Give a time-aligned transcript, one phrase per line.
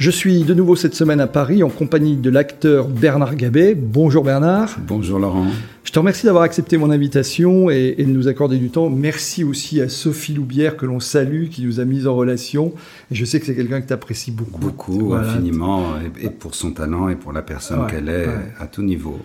[0.00, 3.74] Je suis de nouveau cette semaine à Paris en compagnie de l'acteur Bernard Gabet.
[3.74, 4.78] Bonjour Bernard.
[4.86, 5.48] Bonjour Laurent.
[5.84, 8.88] Je te remercie d'avoir accepté mon invitation et, de nous accorder du temps.
[8.88, 12.72] Merci aussi à Sophie Loubière que l'on salue, qui nous a mis en relation.
[13.10, 14.58] Et je sais que c'est quelqu'un que tu apprécies beaucoup.
[14.58, 18.26] Beaucoup, infiniment, et, pour son talent et pour la personne qu'elle est
[18.58, 19.18] à tout niveau.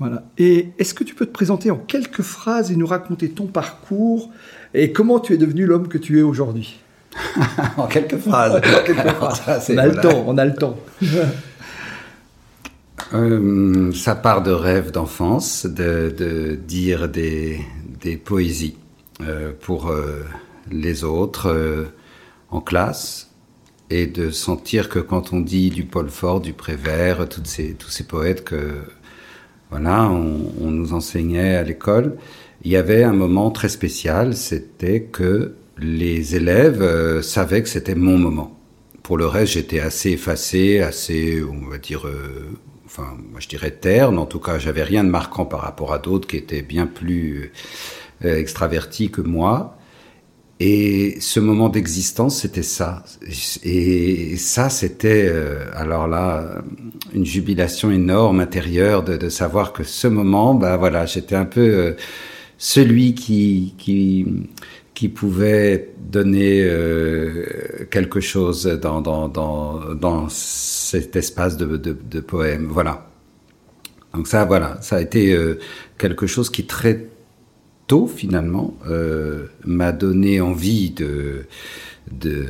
[0.00, 0.24] Voilà.
[0.36, 4.32] Et est-ce que tu peux te présenter en quelques phrases et nous raconter ton parcours
[4.74, 6.80] et comment tu es devenu l'homme que tu es aujourd'hui?
[7.76, 8.60] en quelques phrases.
[9.70, 10.76] on a le temps, on a le temps.
[13.14, 17.64] Euh, ça part de rêves d'enfance, de, dire des,
[18.22, 18.76] poésies
[19.22, 20.26] euh, pour euh,
[20.70, 21.86] les autres
[22.50, 23.30] en classe
[23.88, 27.88] et de sentir que quand on dit du Paul Fort, du Prévert, toutes ces, tous
[27.88, 28.82] ces poètes que
[29.70, 32.16] voilà, on nous enseignait à l'école,
[32.62, 37.94] il y avait un moment très spécial, c'était que les élèves euh, savaient que c'était
[37.94, 38.56] mon moment.
[39.02, 42.50] Pour le reste, j'étais assez effacé, assez, on va dire, euh,
[42.84, 44.18] enfin, moi je dirais terne.
[44.18, 47.52] En tout cas, j'avais rien de marquant par rapport à d'autres qui étaient bien plus
[48.24, 49.76] euh, extravertis que moi.
[50.60, 53.04] Et ce moment d'existence, c'était ça.
[53.62, 55.32] Et ça, c'était,
[55.76, 56.62] alors là,
[57.14, 61.94] une jubilation énorme intérieure de, savoir que ce moment, bah voilà, j'étais un peu
[62.58, 64.26] celui qui, qui
[64.98, 72.66] qui pouvait donner euh, quelque chose dans, dans, dans, cet espace de, de, poème.
[72.68, 73.06] Voilà.
[74.12, 75.60] Donc ça, voilà, ça a été euh,
[75.98, 77.06] quelque chose qui très
[77.86, 81.44] tôt finalement euh, m'a donné envie de,
[82.10, 82.46] de,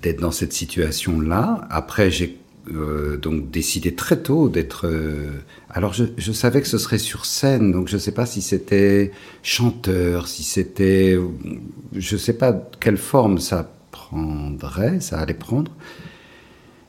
[0.00, 1.68] d'être dans cette situation-là.
[1.68, 2.38] Après, j'ai
[2.74, 4.86] euh, donc décidé très tôt d'être.
[4.86, 5.30] Euh,
[5.70, 9.12] alors je, savais que ce serait sur scène, donc je ne sais pas si c'était
[9.42, 11.18] chanteur, si c'était,
[11.94, 15.70] je ne sais pas quelle forme ça prendrait, ça allait prendre.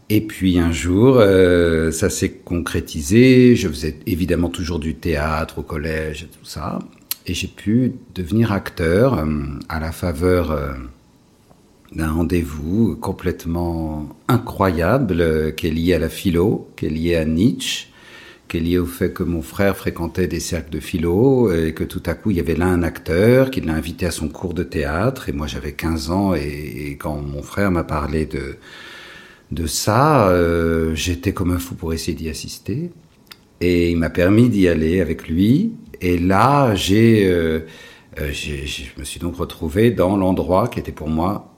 [0.10, 3.56] Et puis un jour, euh, ça s'est concrétisé.
[3.56, 6.80] Je faisais évidemment toujours du théâtre au collège et tout ça,
[7.28, 9.24] et j'ai pu devenir acteur
[9.70, 10.58] à la faveur
[11.94, 17.26] d'un rendez-vous complètement incroyable euh, qui est lié à la philo, qui est lié à
[17.26, 17.88] Nietzsche,
[18.48, 21.84] qui est lié au fait que mon frère fréquentait des cercles de philo et que
[21.84, 24.54] tout à coup il y avait là un acteur qui l'a invité à son cours
[24.54, 25.30] de théâtre.
[25.30, 28.58] Et moi j'avais 15 ans et, quand mon frère m'a parlé de
[29.52, 32.92] de ça, euh, j'étais comme un fou pour essayer d'y assister.
[33.62, 35.74] Et il m'a permis d'y aller avec lui.
[36.02, 37.62] Et là j'ai euh,
[38.18, 41.57] je me suis donc retrouvé dans l'endroit qui était pour moi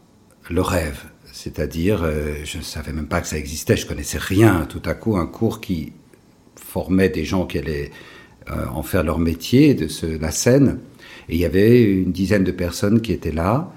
[0.50, 1.04] le rêve.
[1.32, 4.66] C'est-à-dire, euh, je ne savais même pas que ça existait, je connaissais rien.
[4.68, 5.94] Tout à coup, un cours qui
[6.56, 7.92] formait des gens qui allaient
[8.52, 9.88] euh, en faire leur métier, de
[10.20, 10.80] la scène.
[11.30, 13.72] Et il y avait une dizaine de personnes qui étaient là,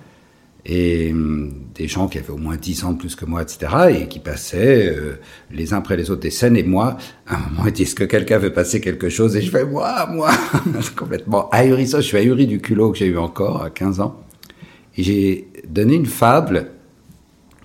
[0.64, 4.00] et hum, des gens qui avaient au moins dix ans de plus que moi, etc.,
[4.00, 5.18] et qui passaient euh,
[5.50, 6.56] les uns après les autres des scènes.
[6.56, 6.96] Et moi,
[7.26, 10.06] à un moment, ils disent que quelqu'un veut passer quelque chose, et je fais moi,
[10.10, 10.30] moi,
[10.96, 11.98] complètement ahurissant.
[11.98, 14.22] Je suis ahuri du culot que j'ai eu encore à 15 ans.
[14.96, 16.70] J'ai donné une fable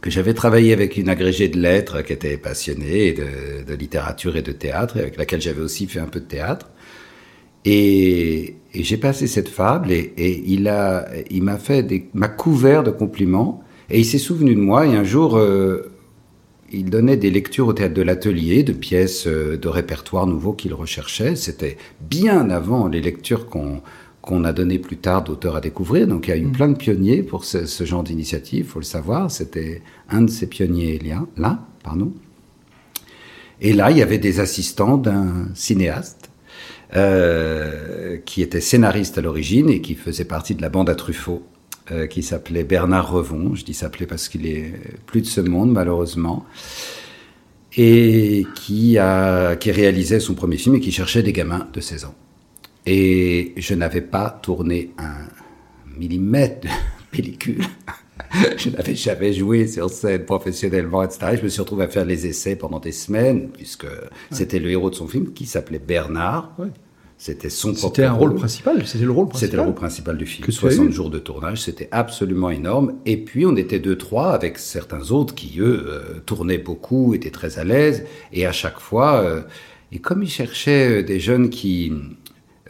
[0.02, 4.52] que j'avais travaillé avec une agrégée de lettres qui était passionnée de, littérature et de
[4.52, 6.70] théâtre, et avec laquelle j'avais aussi fait un peu de théâtre.
[7.66, 11.08] Et, j'ai passé cette fable et, il a,
[11.42, 14.86] m'a fait m'a couvert de compliments et il s'est souvenu de moi.
[14.86, 15.92] Et un jour, euh,
[16.72, 20.76] il donnait des lectures au théâtre de l'atelier de pièces euh, de répertoire nouveau qu'il
[20.76, 21.36] recherchait.
[21.36, 23.82] C'était bien avant les lectures qu'on
[24.28, 26.06] qu'on a donné plus tard d'auteurs à découvrir.
[26.06, 26.52] Donc il y a eu mm.
[26.52, 29.32] plein de pionniers pour ce, genre d'initiative, faut le savoir.
[29.32, 32.12] C'était un de ces pionniers là, là, pardon.
[33.62, 36.30] Et là, il y avait des assistants d'un cinéaste
[36.96, 41.44] euh, qui était scénariste à l'origine et qui faisait partie de la bande à Truffaut,
[41.92, 43.56] euh, qui s'appelait Bernard Revon.
[43.56, 44.74] Je dis s'appelait parce qu'il est
[45.06, 46.46] plus de ce monde malheureusement
[47.78, 52.06] et qui a qui réalisait son premier film et qui cherchait des gamins de 16
[52.06, 52.16] ans.
[52.88, 55.28] Et je n'avais pas tourné un
[55.98, 56.70] millimètre de
[57.12, 57.66] pellicule.
[58.58, 61.36] je n'avais jamais joué sur scène professionnellement, etc.
[61.38, 63.88] je me suis retrouvé à faire les essais pendant des semaines, puisque
[64.32, 66.56] c'était le héros de son film qui s'appelait Bernard.
[67.18, 69.48] C'était son C'était un rôle principal, c'était le rôle principal.
[69.48, 70.46] C'était le rôle principal du film.
[70.46, 70.92] Que tu as 60 eu.
[70.92, 72.94] jours de tournage, c'était absolument énorme.
[73.06, 77.32] Et puis on était deux, trois avec certains autres qui, eux, euh, tournaient beaucoup, étaient
[77.32, 78.06] très à l'aise.
[78.34, 79.42] Et à chaque fois, euh,
[79.92, 81.92] et comme ils cherchaient euh, des jeunes qui...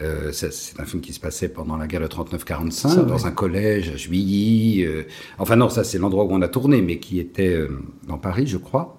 [0.00, 3.30] euh, c'est un film qui se passait pendant la guerre de 39-45, Ça, dans un
[3.32, 4.84] collège à Juilly.
[4.84, 5.02] euh,
[5.38, 7.68] enfin non, ça c'est l'endroit où on a tourné, mais qui était euh,
[8.06, 8.94] dans Paris, je crois.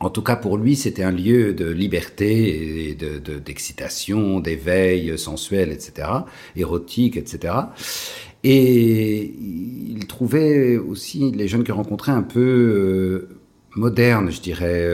[0.00, 5.16] En tout cas, pour lui, c'était un lieu de liberté et de- de- d'excitation, d'éveil
[5.18, 6.08] sensuel, etc.,
[6.56, 7.54] érotique, etc.
[8.42, 13.28] Et il trouvait aussi les jeunes qu'il rencontrait un peu
[13.76, 14.88] modernes, je dirais.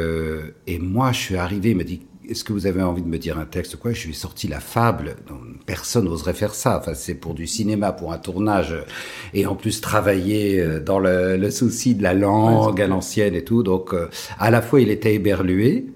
[0.66, 2.00] et moi, je suis arrivé, il m'a dit,
[2.30, 3.92] est-ce que vous avez envie de me dire un texte quoi?
[3.92, 5.16] Je lui ai sorti la fable.
[5.66, 6.78] personne n'oserait faire ça.
[6.78, 8.74] Enfin, c'est pour du cinéma, pour un tournage,
[9.34, 13.44] et en plus travailler euh, dans le, le souci de la langue à l'ancienne et
[13.44, 13.62] tout.
[13.62, 15.86] Donc, euh, à la fois, il était éberlué.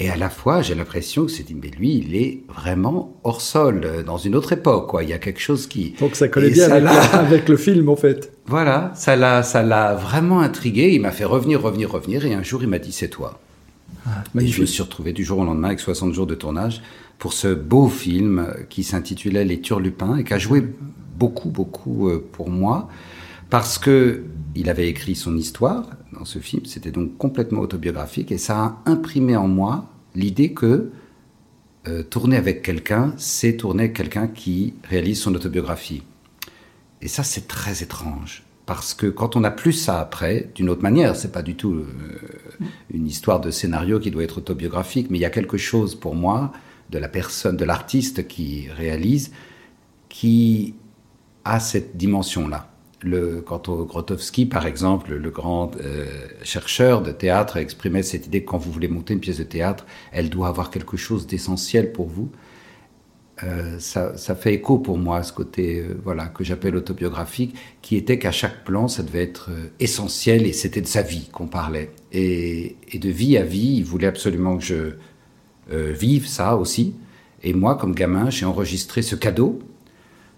[0.00, 3.40] Et à la fois, j'ai l'impression que c'est dit, mais lui, il est vraiment hors
[3.40, 5.02] sol, euh, dans une autre époque, quoi.
[5.02, 5.94] Il y a quelque chose qui...
[5.98, 8.30] Donc ça collait Et bien ça avec, l'a- avec le film en fait.
[8.46, 10.90] Voilà, ça l'a, ça l'a vraiment intrigué.
[10.92, 12.24] Il m'a fait revenir, revenir, revenir.
[12.26, 13.40] Et un jour, il m'a dit, c'est toi.
[14.38, 16.82] Et je me suis retrouvé du jour au lendemain avec 60 jours de tournage
[17.18, 20.64] pour ce beau film qui s'intitulait Les Turlupins et qui a joué
[21.16, 22.88] beaucoup, beaucoup euh, pour moi
[23.50, 24.24] parce que
[24.54, 26.64] il avait écrit son histoire dans ce film.
[26.64, 30.90] C'était donc complètement autobiographique et ça a imprimé en moi l'idée que
[31.86, 36.02] euh, tourner avec quelqu'un, c'est tourner avec quelqu'un qui réalise son autobiographie.
[37.00, 38.44] Et ça, c'est très étrange.
[38.68, 41.72] Parce que quand on n'a plus ça après, d'une autre manière, c'est pas du tout
[41.72, 41.86] euh,
[42.92, 46.14] une histoire de scénario qui doit être autobiographique, mais il y a quelque chose pour
[46.14, 46.52] moi
[46.90, 49.32] de la personne, de l'artiste qui réalise,
[50.10, 50.74] qui
[51.46, 52.68] a cette dimension-là.
[53.00, 56.04] Le, quand au Grotowski, par exemple, le grand euh,
[56.42, 59.86] chercheur de théâtre exprimait cette idée que quand vous voulez monter une pièce de théâtre,
[60.12, 62.30] elle doit avoir quelque chose d'essentiel pour vous.
[63.44, 68.18] Euh, ça, fait écho pour moi ce côté euh, voilà que j'appelle autobiographique, qui était
[68.18, 71.92] qu'à chaque plan ça devait être euh, essentiel et c'était de sa vie qu'on parlait
[72.10, 74.94] et, de vie à vie, il voulait absolument que je
[75.70, 76.94] vive ça aussi.
[77.42, 79.60] Et moi, comme gamin, j'ai enregistré ce cadeau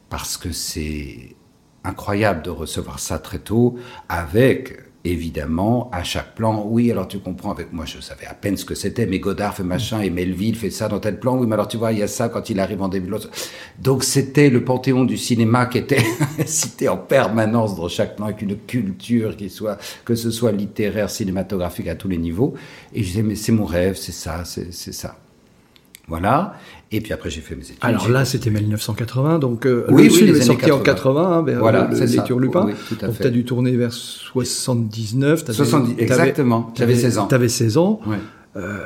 [0.09, 1.37] parce que c'est
[1.85, 7.53] incroyable de recevoir ça très tôt avec évidemment à chaque plan oui alors tu comprends
[7.53, 10.57] avec moi je savais à peine ce que c'était mais Godard fait machin et Melville
[10.57, 12.51] fait ça dans tel plan oui mais alors tu vois il y a ça quand
[12.51, 13.31] il arrive en début de l'autre.
[13.79, 16.05] Donc c'était le panthéon du cinéma qui était
[16.47, 21.09] cité en permanence dans chaque plan avec une culture qui soit que ce soit littéraire
[21.09, 22.55] cinématographique à tous les niveaux.
[22.93, 25.17] Et je disais mais c'est mon rêve c'est ça c'est c'est ça
[26.11, 26.55] voilà
[26.93, 30.11] et puis après j'ai fait mes études Alors là, c'était 1980, donc euh, Oui, le
[30.11, 30.83] oui, film est sorti en 80.
[30.83, 32.23] 80, hein, vers Voilà, le- les.
[32.25, 32.67] Turlupins.
[32.67, 35.45] Oui, tout à donc tu as dû tourner vers 79.
[35.45, 36.73] t'avais- 70, t'avais- exactement.
[36.77, 37.27] J'avais 16 ans.
[37.29, 38.01] Tu avais 16 ans.
[38.07, 38.17] Ouais.
[38.57, 38.79] Euh,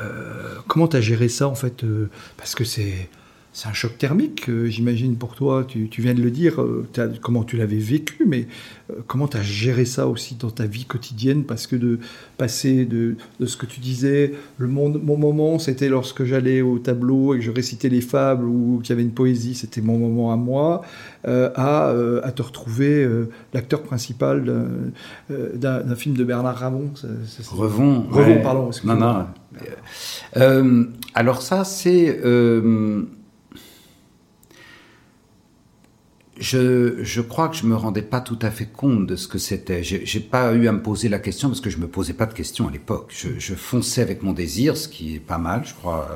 [0.68, 3.08] comment tu as géré ça en fait euh, Parce que c'est
[3.56, 5.64] c'est un choc thermique, euh, j'imagine pour toi.
[5.66, 6.60] Tu, tu viens de le dire.
[6.60, 6.84] euh,
[7.22, 8.48] comment tu l'avais vécu, mais
[8.90, 11.44] euh, comment tu as géré ça aussi dans ta vie quotidienne?
[11.44, 12.00] Parce que de
[12.36, 16.80] passer de, de ce que tu disais, le mon, mon moment, c'était lorsque j'allais au
[16.80, 19.98] tableau et que je récitais les fables ou qu'il y avait une poésie, c'était mon
[19.98, 20.82] moment à moi,
[21.24, 21.90] à,
[22.24, 23.08] à te retrouver
[23.52, 24.92] l'acteur principal
[25.30, 26.90] d'un film de Bernard Ramon.
[26.96, 28.02] ça- ça- Revons.
[28.10, 28.42] Revons, ouais.
[28.42, 29.28] pardon, Non, excuse-moi.
[30.36, 30.86] non.
[31.14, 32.20] Alors ça, c'est...
[32.24, 33.02] euh,
[36.38, 39.38] je, je crois que je me rendais pas tout à fait compte de ce que
[39.38, 39.82] c'était.
[39.82, 42.26] J'ai j'ai pas eu à me poser la question parce que je me posais pas
[42.26, 43.12] de questions à l'époque.
[43.16, 46.08] Je, je fonçais avec mon désir, ce qui est pas mal, je crois,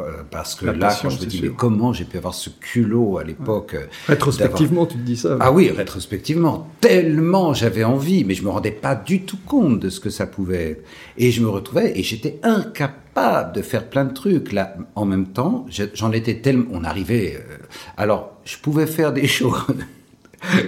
[0.00, 1.50] euh, parce que La là, passion, quand je me dis sûr.
[1.50, 5.36] mais comment j'ai pu avoir ce culot à l'époque euh, Rétrospectivement, tu te dis ça.
[5.40, 9.90] Ah oui, rétrospectivement, tellement j'avais envie, mais je me rendais pas du tout compte de
[9.90, 10.84] ce que ça pouvait être.
[11.18, 14.52] Et je me retrouvais, et j'étais incapable de faire plein de trucs.
[14.52, 16.64] Là, en même temps, je- j'en étais tellement...
[16.72, 17.36] On arrivait...
[17.36, 17.56] euh,
[17.96, 19.66] alors, je pouvais faire des choses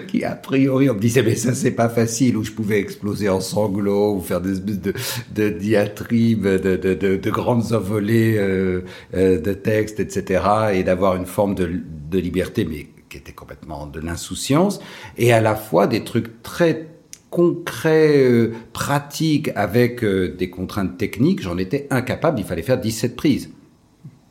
[0.06, 3.28] qui, a priori, on me disait, mais ça, c'est pas facile, où je pouvais exploser
[3.28, 4.92] en sanglots, ou faire des de,
[5.34, 8.82] de diatribes, de, de, de, de grandes envolées euh,
[9.14, 11.68] euh, de textes, etc., et d'avoir une forme de,
[12.10, 14.80] de liberté, mais qui était complètement de l'insouciance,
[15.18, 16.86] et à la fois des trucs très
[17.34, 23.16] concrets, euh, pratiques, avec euh, des contraintes techniques, j'en étais incapable, il fallait faire 17
[23.16, 23.50] prises.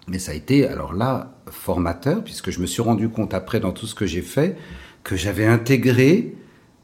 [0.08, 3.74] Mais ça a été, alors là, formateur, puisque je me suis rendu compte après, dans
[3.74, 4.56] tout ce que j'ai fait,
[5.04, 6.34] que j'avais intégré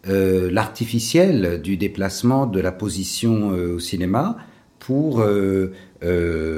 [0.09, 4.35] euh, l'artificiel du déplacement de la position au cinéma
[4.77, 5.23] pour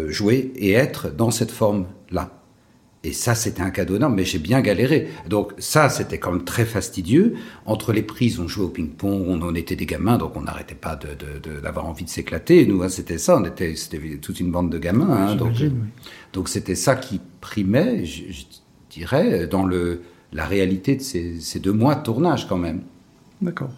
[0.07, 2.40] jouer et être dans cette forme-là.
[3.03, 5.09] Et ça, c'était un cadeau énorme, mais j'ai bien galéré.
[5.27, 7.33] Donc ça, c'était quand même très fastidieux.
[7.65, 10.75] Entre les prises, on jouait au ping-pong, on, on était des gamins, donc on n'arrêtait
[10.75, 10.99] pas
[11.63, 12.65] d'avoir envie de s'éclater.
[12.67, 15.09] Nous, hein, c'était ça, on était, c'était toute une bande de gamins.
[15.09, 15.71] hein, donc, oui.
[16.33, 18.05] donc c'était ça qui primait.
[18.05, 18.43] Je- je-
[18.91, 20.01] dirais, dans le,
[20.33, 22.81] la réalité de ces, ces deux mois de tournage quand même.
[23.41, 23.71] D'accord.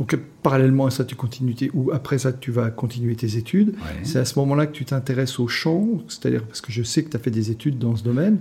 [0.00, 3.74] Donc parallèlement à ça, tu continues ou après ça, tu vas continuer tes études.
[4.02, 7.10] C'est à ce moment-là que tu t'intéresses au chant, c'est-à-dire parce que je sais que
[7.10, 8.38] tu as fait des études dans ce domaine.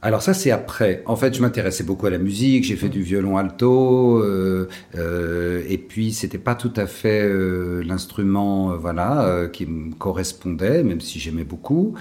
[0.00, 1.02] Alors ça c'est après.
[1.06, 2.64] En fait, je m'intéressais beaucoup à la musique.
[2.64, 7.82] J'ai fait du violon alto, euh, euh, et puis c'était pas tout à fait euh,
[7.84, 11.94] l'instrument, voilà, qui me correspondait, même si j'aimais beaucoup.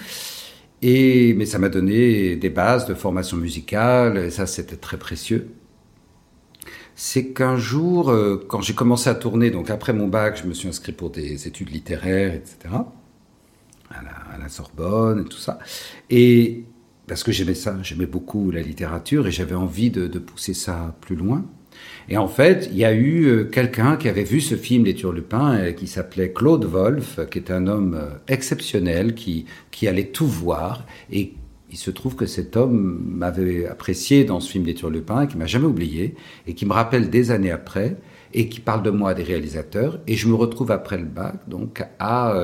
[0.84, 4.18] Et mais ça m'a donné des bases de formation musicale.
[4.18, 5.50] Et ça c'était très précieux.
[6.96, 8.14] C'est qu'un jour,
[8.48, 11.48] quand j'ai commencé à tourner, donc après mon bac, je me suis inscrit pour des
[11.48, 12.58] études littéraires, etc.
[13.90, 15.60] À la, à la Sorbonne et tout ça.
[16.10, 16.66] Et
[17.08, 21.16] parce que j'aimais ça, j'aimais beaucoup la littérature et j'avais envie de, pousser ça plus
[21.16, 21.46] loin.
[22.10, 24.96] Et en fait, il y a eu euh, quelqu'un qui avait vu ce film Les
[24.96, 29.46] Turlupins euh, qui s'appelait Claude Wolff, qui est un homme euh, exceptionnel qui,
[29.88, 31.34] allait tout voir et
[31.70, 35.46] il se trouve que cet homme m'avait apprécié dans ce film Les Turlupins, qui m'a
[35.46, 36.16] jamais oublié
[36.48, 37.98] et qui me rappelle des années après
[38.34, 41.36] et qui parle de moi à des réalisateurs et je me retrouve après le bac
[41.48, 42.36] donc à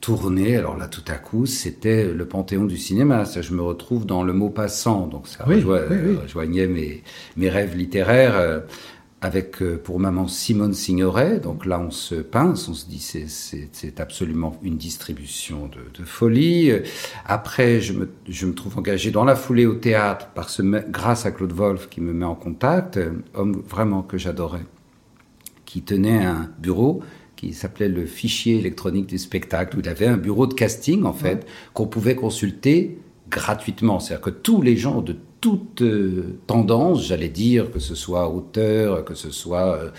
[0.00, 0.56] tourner.
[0.56, 3.24] Alors là, tout à coup, c'était le panthéon du cinéma.
[3.24, 5.06] Ça, je me retrouve dans le mot passant.
[5.06, 7.02] Donc ça rejoignait mes,
[7.36, 8.60] mes rêves littéraires euh,
[9.20, 11.38] avec euh, pour maman Simone Signoret.
[11.38, 16.04] Donc là, on se pince, on se dit c'est, c'est, absolument une distribution de, de,
[16.06, 16.72] folie.
[17.26, 21.26] Après, je me, je me trouve engagé dans la foulée au théâtre par ce, grâce
[21.26, 22.98] à Claude Wolff qui me met en contact,
[23.34, 24.64] homme vraiment que j'adorais,
[25.66, 27.02] qui tenait un bureau
[27.40, 31.14] qui s'appelait le fichier électronique du spectacle, où il avait un bureau de casting, en
[31.14, 32.98] fait, qu'on pouvait consulter
[33.30, 33.98] gratuitement.
[33.98, 39.06] C'est-à-dire que tous les gens de toute euh, tendance, j'allais dire, que ce soit auteur,
[39.06, 39.90] que ce soit euh,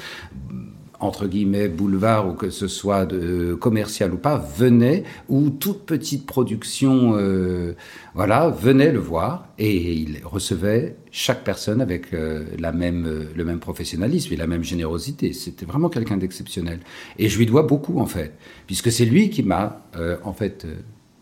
[1.02, 6.26] entre guillemets boulevard ou que ce soit de commercial ou pas venait ou toute petite
[6.26, 7.76] production euh,
[8.14, 13.44] voilà venait le voir et il recevait chaque personne avec euh, la même euh, le
[13.44, 15.34] même professionnalisme et la même générosité.
[15.34, 16.80] C'était vraiment quelqu'un d'exceptionnel.
[17.20, 18.34] Et je lui dois beaucoup en fait
[18.66, 20.66] puisque c'est lui qui m'a euh, en fait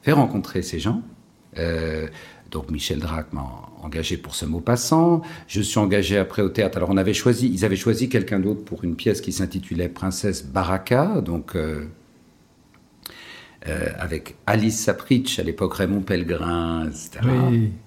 [0.01, 1.01] fait rencontrer ces gens
[2.51, 3.45] donc Michel Drac m'a
[3.83, 5.21] engagé pour ce mot passant.
[5.47, 6.77] Je suis engagé après au théâtre.
[6.77, 10.43] Alors on avait choisi, ils avaient choisi quelqu'un d'autre pour une pièce qui s'intitulait Princesse
[10.45, 11.21] Baraka.
[11.21, 11.85] Donc euh,
[13.67, 17.19] euh, avec Alice Sapritch, à l'époque Raymond Pellegrin, etc.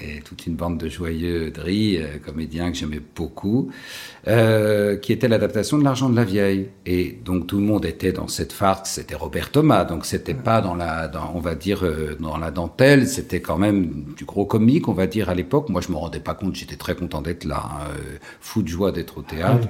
[0.00, 3.71] Et toute une bande de joyeux dris, euh, comédiens que j'aimais beaucoup,
[4.29, 6.69] euh, qui était l'adaptation de L'argent de la vieille.
[6.85, 10.61] Et donc tout le monde était dans cette farce, c'était Robert Thomas, donc c'était pas
[10.61, 11.85] dans la, dans, on va dire,
[12.21, 15.71] dans la dentelle, c'était quand même du gros comique, on va dire, à l'époque.
[15.71, 17.87] Moi, je me rendais pas compte, j'étais très content d'être là, hein,
[18.41, 19.69] fou de joie d'être au théâtre.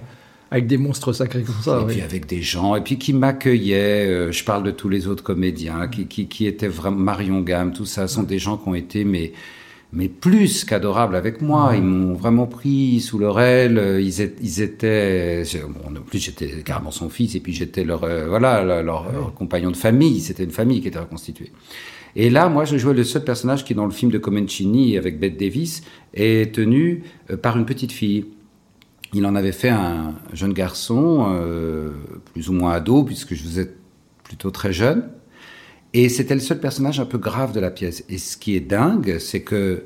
[0.53, 1.81] Avec des monstres sacrés comme ça.
[1.83, 4.07] Et puis avec des gens, et puis qui m'accueillaient.
[4.07, 7.73] Euh, je parle de tous les autres comédiens, qui, qui, qui étaient vraiment Marion Gamme,
[7.73, 9.33] tout ça, sont des gens qui ont été mais
[9.95, 11.73] mais plus qu'adorables avec moi.
[11.75, 13.99] Ils m'ont vraiment pris sous leur aile.
[14.01, 18.05] Ils, étaient, ils étaient bon, en plus j'étais carrément son fils et puis j'étais leur
[18.05, 20.21] euh, voilà leur, leur compagnon de famille.
[20.21, 21.51] C'était une famille qui était reconstituée.
[22.15, 25.19] Et là, moi, je jouais le seul personnage qui, dans le film de Comencini avec
[25.19, 25.83] Bette Davis,
[26.13, 28.27] est tenu euh, par une petite fille
[29.13, 31.91] il en avait fait un jeune garçon, euh,
[32.33, 33.71] plus ou moins ado, puisque je faisais
[34.25, 35.11] plutôt très jeune.
[35.93, 38.05] Et c'était le seul personnage un peu grave de la pièce.
[38.09, 39.85] Et ce qui est dingue, c'est que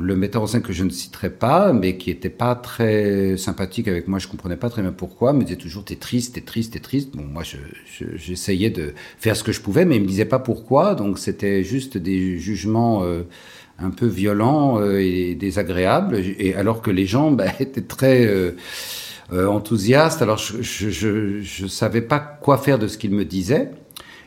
[0.00, 3.86] le metteur en scène que je ne citerai pas, mais qui était pas très sympathique
[3.86, 6.72] avec moi, je comprenais pas très bien pourquoi, me disait toujours t'es triste, t'es triste,
[6.72, 7.14] t'es triste.
[7.14, 7.42] Bon, moi,
[8.18, 10.94] j'essayais je, de faire ce que je pouvais, mais il me disait pas pourquoi.
[10.94, 13.04] Donc c'était juste des jugements.
[13.04, 13.22] Euh,
[13.78, 18.56] un peu violent euh, et désagréable, et alors que les gens bah, étaient très euh,
[19.32, 20.22] euh, enthousiastes.
[20.22, 23.70] Alors je, je, savais pas quoi faire de ce qu'il me disait.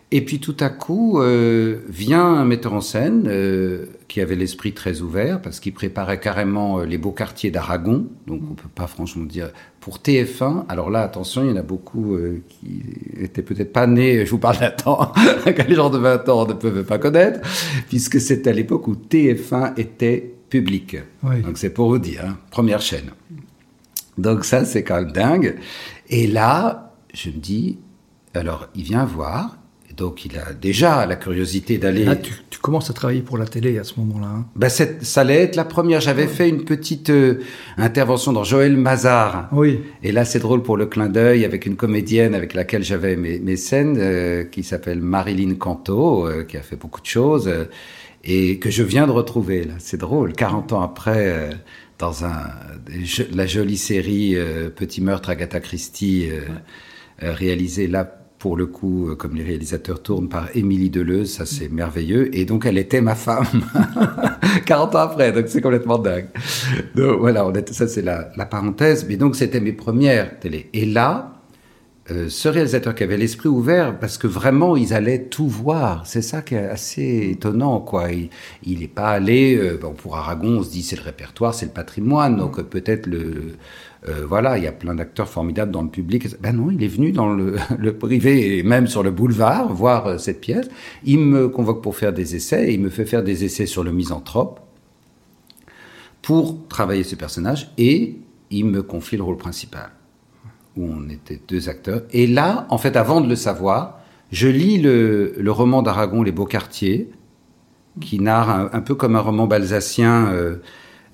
[0.10, 4.72] Et puis tout à coup euh, vient un metteur en scène euh, qui avait l'esprit
[4.72, 8.08] très ouvert parce qu'il préparait carrément les beaux quartiers d'Aragon.
[8.26, 10.64] Donc on peut pas franchement dire pour TF1.
[10.70, 12.84] Alors là attention, il y en a beaucoup euh, qui
[13.20, 14.26] étaient peut-être pas nés.
[14.26, 15.12] Je vous parle d'un temps
[15.46, 17.42] que les gens de 20 ans ne peuvent pas connaître
[17.90, 20.96] puisque c'était à l'époque où TF1 était public.
[21.24, 21.42] Oui.
[21.42, 23.12] Donc c'est pour vous dire, hein, première chaîne.
[24.18, 25.58] Donc ça c'est quand même dingue.
[26.08, 27.78] Et là je me dis,
[28.34, 29.58] alors il vient voir
[29.98, 32.06] donc il a déjà la curiosité d'aller.
[32.22, 34.28] Tu, tu, commences à travailler pour la télé à ce moment-là.
[34.28, 34.46] Hein.
[34.56, 36.02] Ben, ça allait être la première.
[36.02, 36.28] J'avais ouais.
[36.28, 37.40] fait une petite euh,
[37.78, 39.50] intervention dans Joël Mazar.
[39.52, 39.80] Oui.
[40.04, 43.40] Et là, c'est drôle pour le clin d'œil avec une comédienne avec laquelle j'avais mes,
[43.40, 47.52] mes, scènes, euh, qui s'appelle Marilyn Canto, euh, qui a fait beaucoup de choses
[48.24, 49.64] et que je viens de retrouver.
[49.64, 50.34] Là, c'est drôle.
[50.34, 51.50] 40 ans après,
[51.98, 52.46] dans un
[53.34, 54.36] la jolie série
[54.76, 56.30] Petit meurtre Agatha Christie,
[57.22, 57.32] ouais.
[57.32, 62.34] réalisée là pour le coup, comme les réalisateurs tournent, par Émilie Deleuze, ça c'est merveilleux.
[62.34, 63.44] Et donc elle était ma femme
[64.66, 66.30] 40 ans après, donc c'est complètement dingue.
[66.96, 69.06] Donc voilà, on ça c'est la, la, parenthèse.
[69.10, 70.70] Mais donc c'était mes premières télé.
[70.72, 71.34] Et là,
[72.10, 76.08] euh, ce réalisateur qui avait l'esprit ouvert, parce que vraiment, ils allaient tout voir.
[76.08, 78.08] C'est ça qui est assez étonnant, quoi.
[78.64, 81.66] Il n'est pas allé, euh, bon, pour Aragon, on se dit c'est le répertoire, c'est
[81.66, 83.58] le patrimoine, donc peut-être le,
[84.08, 86.28] euh, voilà, il y a plein d'acteurs formidables dans le public.
[86.42, 87.58] Ben non, il est venu dans le,
[88.00, 90.70] privé et même sur le boulevard voir cette pièce.
[91.04, 93.84] Il me convoque pour faire des essais, et il me fait faire des essais sur
[93.84, 94.60] le misanthrope
[96.22, 98.18] pour travailler ce personnage, et
[98.50, 99.92] il me confie le rôle principal
[100.78, 102.04] où on était deux acteurs.
[102.12, 104.00] Et là, en fait, avant de le savoir,
[104.32, 107.10] je lis le, roman d'Aragon, Les Beaux Quartiers,
[108.00, 110.58] qui narre un, peu comme un roman balsacien euh,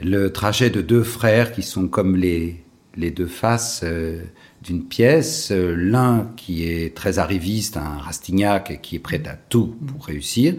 [0.02, 2.63] le trajet de deux frères qui sont comme les,
[2.96, 4.22] les deux faces euh,
[4.62, 5.52] d'une pièce.
[5.52, 10.06] Euh, l'un qui est très arriviste, un Rastignac, et qui est prêt à tout pour
[10.06, 10.56] réussir,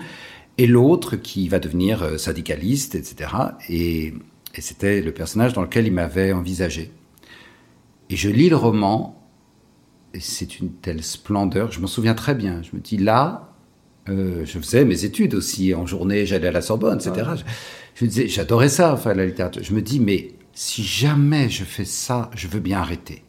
[0.58, 3.30] et l'autre qui va devenir syndicaliste, etc.
[3.68, 4.14] Et,
[4.54, 6.92] et c'était le personnage dans lequel il m'avait envisagé.
[8.10, 9.20] Et je lis le roman,
[10.12, 12.62] et c'est une telle splendeur, je m'en souviens très bien.
[12.62, 13.54] Je me dis là,
[14.08, 17.30] euh, je faisais mes études aussi en journée, j'allais à la Sorbonne, etc.
[17.94, 19.62] Je, disais, j'adorais ça, enfin la littérature.
[19.62, 23.24] Je me dis, mais si jamais je fais ça, je veux bien arrêter.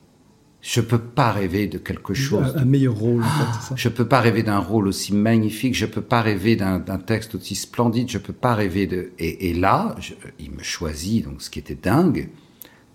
[0.61, 2.55] Je peux pas rêver de quelque chose.
[2.57, 3.75] Un, meilleur rôle, en fait, ça.
[3.75, 5.75] Je peux pas rêver d'un rôle aussi magnifique.
[5.75, 8.09] Je peux pas rêver d'un texte aussi splendide.
[8.09, 9.11] Je peux pas rêver de.
[9.19, 9.95] Et, et là,
[10.39, 12.29] il me choisit, donc ce qui était dingue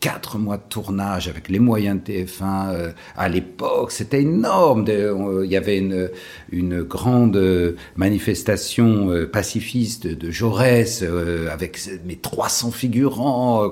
[0.01, 4.87] quatre mois de tournage avec les moyens de TF1 euh, à l'époque, c'était énorme.
[4.89, 11.05] Euh, il y avait une, grande euh, manifestation pacifiste de Jaurès
[11.51, 13.71] avec mes 300 figurants.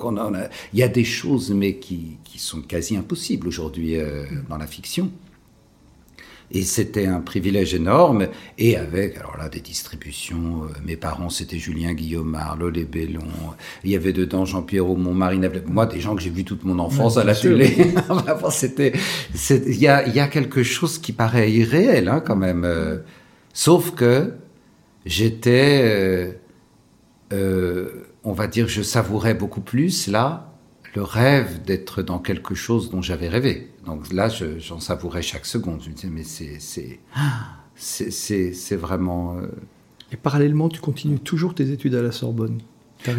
[0.72, 3.96] il y a des choses mais qui sont quasi impossibles aujourd'hui
[4.48, 5.10] dans la fiction.
[6.50, 8.28] Et c'était un privilège énorme.
[8.56, 10.64] Et avec, alors là, des distributions.
[10.64, 13.26] Euh, mes parents, c'était Julien Guillaumard, Lolé Bellon.
[13.84, 16.78] Il y avait dedans Jean-Pierre Aumont, Marine Moi, des gens que j'ai vus toute mon
[16.78, 17.94] enfance à la télé.
[18.50, 18.92] c'était,
[19.50, 22.64] il y a, y a quelque chose qui paraît irréel, hein, quand même.
[22.64, 22.98] Euh.
[23.52, 24.32] sauf que
[25.04, 26.32] j'étais, euh,
[27.32, 30.52] euh, on va dire, je savourais beaucoup plus là
[30.94, 33.70] le rêve d'être dans quelque chose dont j'avais rêvé.
[33.88, 35.80] Donc là, j'en savourais chaque seconde.
[35.82, 36.22] Je me disais, mais
[37.74, 39.38] c'est, vraiment.
[39.38, 39.46] Euh,
[40.12, 42.58] Et parallèlement, tu continues toujours tes études à la Sorbonne?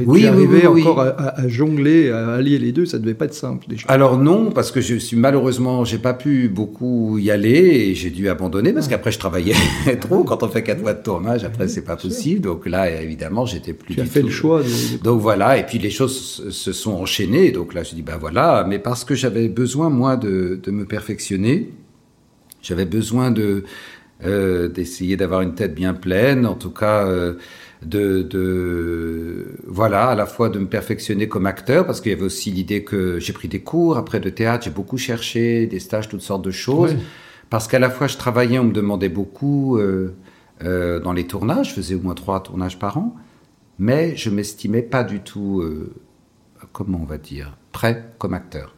[0.06, 3.86] Oui, arrivé encore à, jongler, à allier les deux, ça devait pas être simple déjà.
[3.88, 8.10] Alors non, parce que je suis malheureusement, j'ai pas pu beaucoup y aller et j'ai
[8.10, 9.56] dû abandonner parce qu'après je travaillais
[10.02, 10.24] trop.
[10.24, 12.42] Quand on fait quatre mois de tournage, après c'est pas possible.
[12.42, 13.96] Donc là, évidemment, j'étais plus.
[13.96, 14.62] Tu as fait le choix.
[15.04, 17.52] Donc voilà, et puis les choses se sont enchaînées.
[17.52, 20.86] Donc là, je dis bah voilà, mais parce que j'avais besoin moi de, de me
[20.86, 21.72] perfectionner,
[22.62, 23.63] j'avais besoin de
[24.26, 27.08] euh, d'essayer d'avoir une tête bien pleine, en tout cas.
[27.08, 27.36] Euh,
[27.86, 32.24] de, de, voilà, à la fois de me perfectionner comme acteur, parce qu'il y avait
[32.24, 36.10] aussi l'idée que j'ai pris des cours après de théâtre, j'ai beaucoup cherché, des stages,
[36.10, 36.96] toutes sortes de choses,
[37.50, 40.13] parce qu'à la fois je travaillais, on me demandait beaucoup euh,
[40.63, 43.15] euh, dans les tournages, je faisais au moins trois tournages par an,
[43.78, 45.94] mais je m'estimais pas du tout, euh,
[46.74, 48.76] comment on va dire, prêt comme acteur.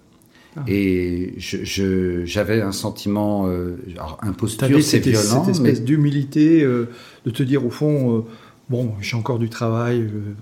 [0.58, 0.64] Ah.
[0.68, 5.46] Et j'avais un sentiment, alors imposture, c'est violent.
[5.46, 8.26] Cette espèce d'humilité, de te dire au fond,
[8.72, 10.00] bon, j'ai encore du travail.
[10.00, 10.34] Euh,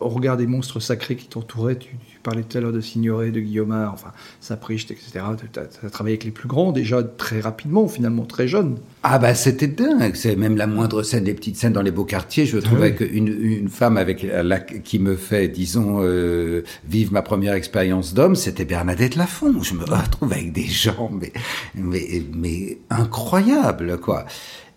[0.00, 3.40] au regard des monstres sacrés qui t'entouraient, tu, parlais tout à l'heure de Signoret, de
[3.40, 5.20] Guillaumard, enfin, Sapricht, etc.
[5.52, 8.76] Tu as, travaillé avec les plus grands déjà très rapidement, finalement, très jeune.
[9.04, 12.04] Ah bah c'était dingue, c'est même la moindre scène, les petites scènes dans les beaux
[12.04, 17.12] quartiers, je trouvais ah qu'une une femme avec la, qui me fait, disons, euh, vivre
[17.12, 19.62] ma première expérience d'homme, c'était Bernadette Lafont.
[19.62, 21.32] Je me retrouve avec des gens, mais,
[21.74, 24.26] mais, mais incroyables, quoi.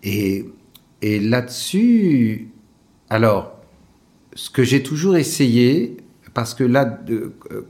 [0.02, 0.46] Et,
[1.02, 2.48] et là-dessus,
[3.10, 3.52] alors,
[4.34, 5.96] ce que j'ai toujours essayé,
[6.32, 6.84] parce que là,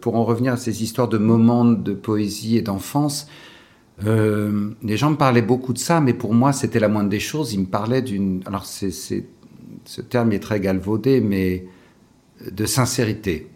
[0.01, 3.29] pour en revenir à ces histoires de moments de poésie et d'enfance,
[4.07, 7.21] euh, les gens me parlaient beaucoup de ça, mais pour moi, c'était la moindre des
[7.21, 7.53] choses.
[7.53, 8.43] Ils me parlaient d'une.
[8.47, 11.67] Alors, ce terme est très galvaudé, mais
[12.51, 13.49] de sincérité,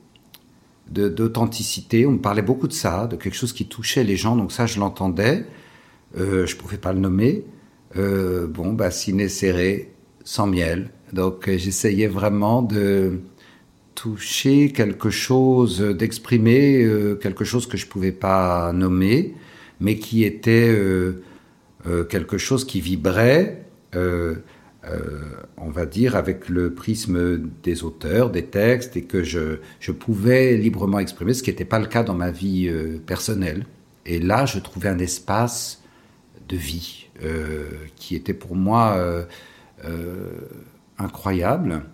[0.90, 2.06] d'authenticité.
[2.06, 4.66] On me parlait beaucoup de ça, de quelque chose qui touchait les gens, donc ça,
[4.66, 5.44] je l'entendais.
[6.16, 7.44] Euh, je ne pouvais pas le nommer.
[7.96, 9.92] Euh, bon, bah, ciné serré,
[10.28, 13.20] sans miel, donc euh, j'essayais vraiment de
[13.94, 19.34] toucher quelque chose, d'exprimer euh, quelque chose que je pouvais pas nommer,
[19.80, 21.22] mais qui était euh,
[22.10, 23.64] quelque chose qui vibrait,
[23.94, 30.58] on va dire, avec le prisme des auteurs, des textes, et que je, je pouvais
[30.58, 32.70] librement exprimer, ce qui n'était pas le cas dans ma vie
[33.06, 33.64] personnelle.
[34.04, 35.82] Et là, je trouvais un espace
[36.50, 37.08] de vie,
[37.96, 39.26] qui était pour moi
[40.98, 41.84] incroyable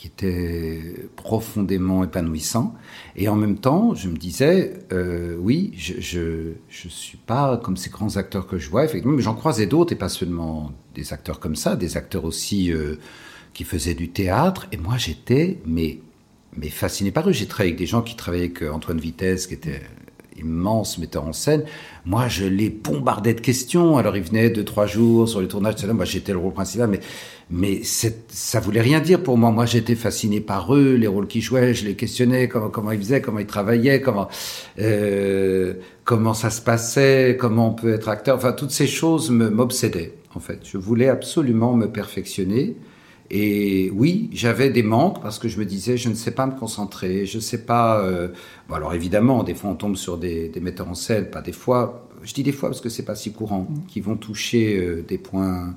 [0.00, 2.74] qui était profondément épanouissant.
[3.16, 6.00] Et en même temps, je me disais, euh, oui, je
[6.70, 9.96] je suis pas comme ces grands acteurs que je vois, effectivement, j'en croisais d'autres, et
[9.96, 12.96] pas seulement des acteurs comme ça, des acteurs aussi euh,
[13.52, 14.68] qui faisaient du théâtre.
[14.72, 16.00] Et moi, j'étais, mais,
[16.56, 17.32] mais fasciné par eux.
[17.32, 19.82] J'ai travaillé avec des gens qui travaillaient avec euh, Antoine Vitesse, qui était
[20.40, 21.64] immense metteur en scène.
[22.04, 23.98] Moi, je les bombardais de questions.
[23.98, 25.92] Alors, ils venaient deux, trois jours sur les tournages, etc.
[25.92, 27.00] Moi, j'étais le rôle principal, mais,
[27.50, 29.50] mais ça voulait rien dire pour moi.
[29.50, 31.74] Moi, j'étais fasciné par eux, les rôles qu'ils jouaient.
[31.74, 34.28] Je les questionnais, comment, comment ils faisaient, comment ils travaillaient, comment,
[34.78, 35.74] euh,
[36.04, 38.36] comment ça se passait, comment on peut être acteur.
[38.36, 40.60] Enfin, toutes ces choses m'obsédaient, en fait.
[40.64, 42.76] Je voulais absolument me perfectionner.
[43.30, 46.58] Et oui, j'avais des manques parce que je me disais, je ne sais pas me
[46.58, 48.00] concentrer, je ne sais pas.
[48.00, 48.28] Euh...
[48.68, 51.52] Bon, alors évidemment, des fois on tombe sur des, des, metteurs en scène, pas des
[51.52, 52.08] fois.
[52.22, 53.86] Je dis des fois parce que c'est pas si courant, mm.
[53.86, 55.76] qui vont toucher euh, des points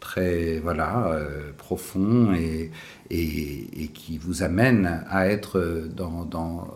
[0.00, 2.70] très voilà euh, profonds et,
[3.10, 6.68] et, et, qui vous amènent à être dans, dans,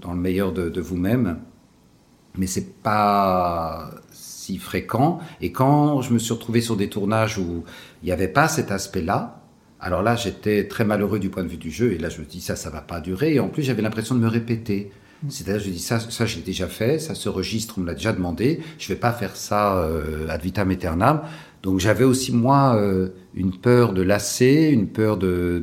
[0.00, 1.40] dans le meilleur de, de vous-même.
[2.36, 3.90] Mais c'est pas
[4.44, 5.20] si fréquent.
[5.40, 7.64] Et quand je me suis retrouvé sur des tournages où
[8.02, 9.40] il n'y avait pas cet aspect-là,
[9.80, 11.92] alors là, j'étais très malheureux du point de vue du jeu.
[11.92, 13.34] Et là, je me dis, ça, ça va pas durer.
[13.34, 14.90] Et en plus, j'avais l'impression de me répéter.
[15.28, 17.94] C'est-à-dire, je dis, ça, ça, je l'ai déjà fait, ça, ce registre, on me l'a
[17.94, 18.60] déjà demandé.
[18.78, 21.22] Je vais pas faire ça euh, ad vitam aeternam.
[21.62, 25.62] Donc, j'avais aussi, moi, euh, une peur de lasser, une peur de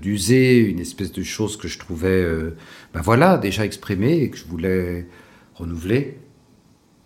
[0.00, 2.56] d'user, une espèce de chose que je trouvais, euh,
[2.94, 5.06] ben voilà, déjà exprimée et que je voulais
[5.54, 6.18] renouveler.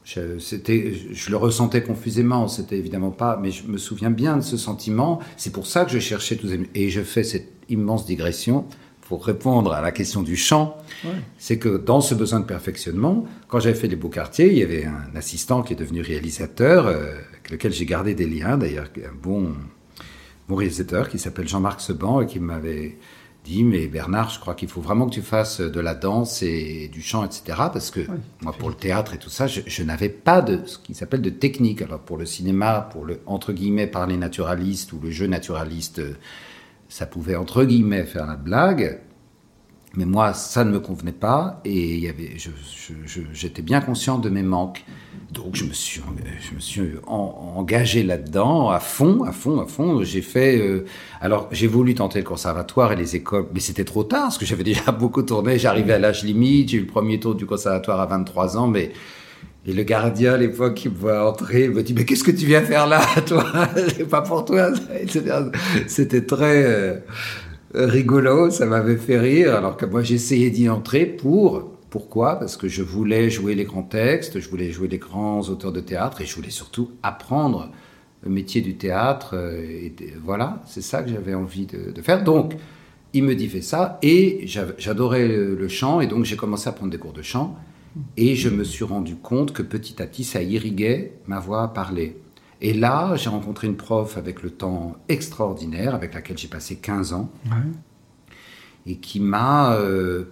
[0.07, 4.57] Je, je le ressentais confusément, c'était évidemment pas, mais je me souviens bien de ce
[4.57, 5.19] sentiment.
[5.37, 8.66] C'est pour ça que je cherchais tous et je fais cette immense digression
[9.01, 10.79] pour répondre à la question du chant.
[11.05, 11.11] Ouais.
[11.38, 14.62] C'est que dans ce besoin de perfectionnement, quand j'avais fait les beaux quartiers, il y
[14.62, 18.87] avait un assistant qui est devenu réalisateur, euh, avec lequel j'ai gardé des liens, d'ailleurs,
[18.99, 19.55] un bon,
[20.49, 22.97] bon réalisateur qui s'appelle Jean-Marc Seban et qui m'avait
[23.47, 26.89] dit mais Bernard, je crois qu'il faut vraiment que tu fasses de la danse et
[26.93, 27.43] du chant, etc.
[27.73, 30.67] Parce que oui, moi, pour le théâtre et tout ça, je, je n'avais pas de
[30.67, 31.83] ce qui s'appelle de technique.
[31.83, 36.03] Alors pour le cinéma, pour le entre guillemets parler naturaliste ou le jeu naturaliste,
[36.89, 39.01] ça pouvait entre guillemets faire la blague.
[39.97, 42.15] Mais moi, ça ne me convenait pas et il
[43.33, 44.85] j'étais bien conscient de mes manques.
[45.33, 46.03] Donc je me suis,
[46.61, 50.05] je engagé là-dedans à fond, à fond, à fond.
[50.05, 50.85] J'ai fait, euh,
[51.21, 54.45] alors j'ai voulu tenter le conservatoire et les écoles, mais c'était trop tard parce que
[54.45, 55.59] j'avais déjà beaucoup tourné.
[55.59, 58.93] J'arrivais à l'âge limite, j'ai eu le premier tour du conservatoire à 23 ans, mais
[59.67, 62.63] le gardien à l'époque qui me voit entrer me dit mais qu'est-ce que tu viens
[62.63, 63.45] faire là, toi?
[63.97, 64.71] C'est pas pour toi.
[65.89, 66.97] C'était très euh,
[67.85, 72.39] rigolo, ça m'avait fait rire, alors que moi j'essayais d'y entrer pour pourquoi?
[72.39, 75.81] Parce que je voulais jouer les grands textes, je voulais jouer les grands auteurs de
[75.81, 77.71] théâtre et je voulais surtout apprendre
[78.23, 79.31] le métier du théâtre.
[79.35, 82.25] Euh, et voilà, c'est ça que j'avais envie de, de, faire.
[82.25, 82.55] Donc,
[83.12, 86.91] il me dit fais ça et j'adorais le chant et donc j'ai commencé à prendre
[86.91, 87.57] des cours de chant
[88.17, 91.69] et je me suis rendu compte que petit à petit ça irriguait ma voix à
[91.69, 92.17] parler.
[92.61, 97.12] Et là, j'ai rencontré une prof avec le temps extraordinaire, avec laquelle j'ai passé 15
[97.12, 97.57] ans, ouais.
[98.87, 100.25] et qui m'a euh,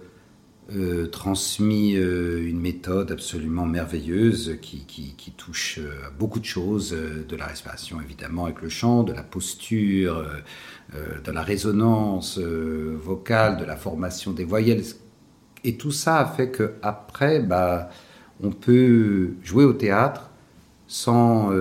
[0.75, 6.91] euh, transmis euh, une méthode absolument merveilleuse qui, qui, qui touche à beaucoup de choses,
[6.91, 10.25] de la respiration évidemment avec le chant, de la posture,
[10.93, 14.83] de la résonance vocale, de la formation des voyelles.
[15.63, 17.89] Et tout ça a fait que après, bah,
[18.41, 20.31] on peut jouer au théâtre
[20.87, 21.51] sans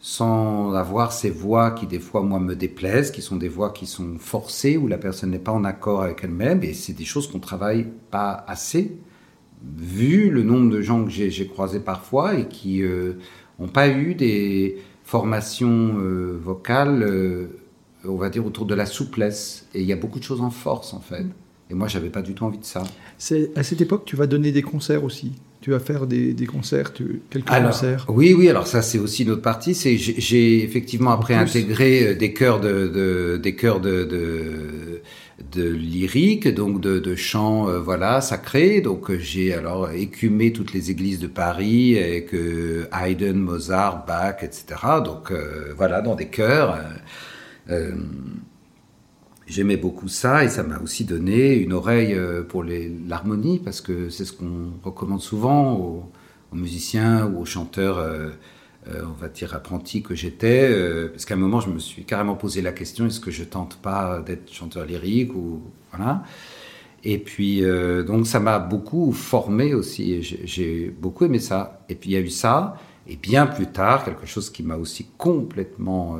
[0.00, 3.86] sans avoir ces voix qui des fois moi me déplaisent, qui sont des voix qui
[3.86, 7.28] sont forcées où la personne n'est pas en accord avec elle-même et c'est des choses
[7.28, 8.96] qu'on travaille pas assez
[9.76, 14.14] vu le nombre de gens que j'ai croisés parfois et qui n'ont euh, pas eu
[14.14, 17.48] des formations euh, vocales, euh,
[18.04, 20.50] on va dire autour de la souplesse et il y a beaucoup de choses en
[20.50, 21.26] force en fait.
[21.70, 22.82] Et moi, j'avais pas du tout envie de ça.
[23.18, 25.32] C'est à cette époque, tu vas donner des concerts aussi?
[25.60, 28.06] Tu vas faire des, des concerts, tu, quelques alors, concerts?
[28.08, 29.74] Oui, oui, alors ça c'est aussi notre partie.
[29.74, 35.00] C'est j'ai effectivement après intégré des chœurs de, de, des chœurs de, de,
[35.52, 38.80] de lyrique, donc de, de chants euh, voilà sacrés.
[38.80, 44.64] Donc j'ai alors écumé toutes les églises de Paris avec euh, Haydn, Mozart, Bach, etc.
[45.04, 46.78] Donc euh, voilà dans des chœurs.
[49.48, 54.10] J'aimais beaucoup ça et ça m'a aussi donné une oreille euh, pour l'harmonie parce que
[54.10, 56.12] c'est ce qu'on recommande souvent aux,
[56.52, 58.28] musiciens ou aux chanteurs, euh,
[58.88, 61.08] euh, on va dire apprentis que j'étais.
[61.08, 63.78] Parce qu'à un moment, je me suis carrément posé la question est-ce que je tente
[63.78, 66.22] pas d'être chanteur lyrique ou voilà.
[67.04, 67.62] Et puis
[68.06, 70.22] donc ça m'a beaucoup formé aussi.
[70.22, 71.84] J'ai beaucoup aimé ça.
[71.88, 72.76] Et puis il y a eu ça.
[73.06, 76.18] Et bien plus tard, quelque chose qui m'a aussi complètement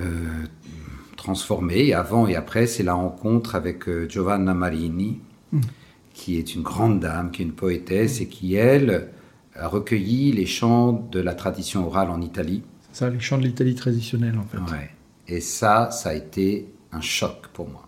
[0.00, 0.44] euh,
[1.18, 5.20] transformé, avant et après, c'est la rencontre avec Giovanna Marini,
[5.52, 5.60] mm.
[6.14, 9.10] qui est une grande dame, qui est une poétesse et qui, elle,
[9.54, 12.62] a recueilli les chants de la tradition orale en Italie.
[12.92, 14.72] C'est ça, les chants de l'Italie traditionnelle, en fait.
[14.72, 14.90] Ouais.
[15.26, 17.86] Et ça, ça a été un choc pour moi.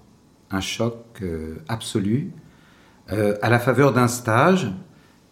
[0.50, 1.22] Un choc
[1.68, 2.32] absolu
[3.12, 4.70] euh, à la faveur d'un stage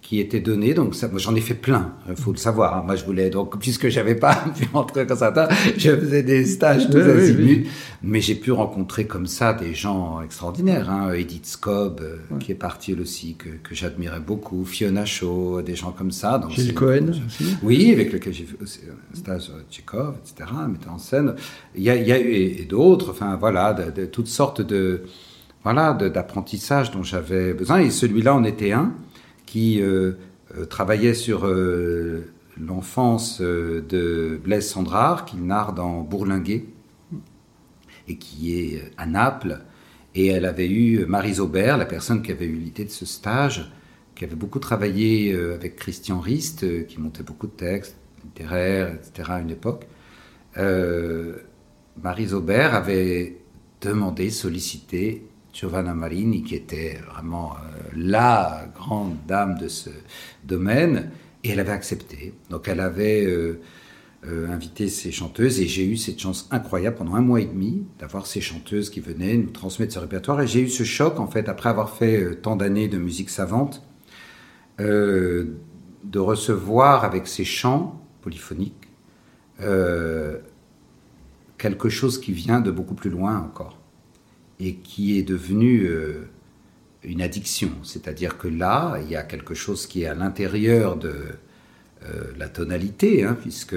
[0.09, 0.73] qui était donné.
[0.73, 2.79] Donc, j'en ai fait plein, il faut le savoir.
[2.79, 2.83] Hein.
[2.87, 6.89] Moi, je voulais, donc, puisque j'avais pas pu entrer comme ça, je faisais des stages
[6.89, 7.67] tous azimuts.
[8.03, 10.89] Mais j'ai pu rencontrer comme ça des gens extraordinaires.
[10.89, 11.13] Hein.
[11.13, 14.65] Edith Scobb, euh, qui est partie aussi, que, que j'admirais beaucoup.
[14.65, 16.39] Fiona Shaw, des gens comme ça.
[16.39, 17.57] Donc, Gilles Cohen aussi.
[17.63, 21.35] Oui, avec lequel j'ai fait un stage Tchekhov, etc., metteur en scène.
[21.77, 25.03] Il y a, il y a eu, et, d'autres, enfin, voilà, de, toutes sortes de,
[25.65, 27.81] voilà, d'apprentissage dont j'avais besoin.
[27.81, 28.95] Et celui-là en était un
[29.49, 30.13] qui euh,
[30.59, 32.27] euh, travaillait sur euh,
[32.61, 36.67] l'enfance de Blaise Sandrard, qu'il narre dans Bourlinguet,
[38.09, 39.61] et qui est à Naples.
[40.15, 43.73] Et elle avait eu Marie Aubert, la personne qui avait eu l'idée de ce stage,
[44.15, 49.31] qui avait beaucoup travaillé avec Christian Rist, qui montait beaucoup de textes littéraires, etc.
[49.33, 49.87] à une époque.
[52.03, 53.39] Marie Aubert avait
[53.81, 55.28] demandé, sollicité
[55.59, 59.91] Giovanna Marini, qui était vraiment euh, la grande dame de ce
[60.45, 61.11] domaine,
[61.43, 62.33] et elle avait accepté.
[62.49, 63.61] Donc elle avait euh,
[64.27, 67.83] euh, invité ces chanteuses, et j'ai eu cette chance incroyable pendant un mois et demi
[67.99, 70.41] d'avoir ces chanteuses qui venaient nous transmettre ce répertoire.
[70.43, 73.83] Et j'ai eu ce choc, en fait, après avoir fait tant d'années de musique savante,
[74.79, 75.49] de
[76.15, 78.89] recevoir avec ces chants polyphoniques
[81.59, 83.78] quelque chose qui vient de beaucoup plus loin encore
[84.61, 86.29] et qui est devenu euh,
[87.05, 87.71] une addiction.
[87.83, 91.15] C'est-à-dire que là, il y a quelque chose qui est à l'intérieur de
[92.05, 93.77] euh, la tonalité, hein, puisque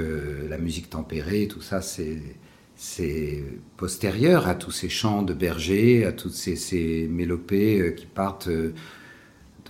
[0.49, 3.43] la musique tempérée, tout ça, c'est
[3.77, 8.49] postérieur à tous ces chants de berger, à toutes ces, ces mélopées euh, qui partent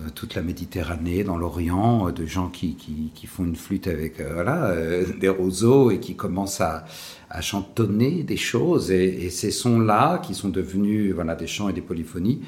[0.05, 4.21] de toute la Méditerranée, dans l'Orient, de gens qui, qui, qui, font une flûte avec
[4.21, 4.75] voilà,
[5.19, 6.85] des roseaux et qui commencent à,
[7.31, 8.91] à chantonner des choses.
[8.91, 12.41] Et, ces sons-là, qui sont devenus voilà, des chants et des polyphonies,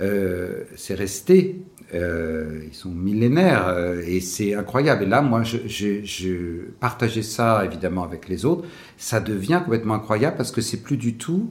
[0.00, 1.62] euh, c'est resté.
[1.92, 5.04] Euh, ils sont millénaires euh, et c'est incroyable.
[5.04, 8.64] Et là, moi, je, je, je, partageais ça évidemment avec les autres.
[8.96, 11.50] Ça devient complètement incroyable parce que c'est plus du tout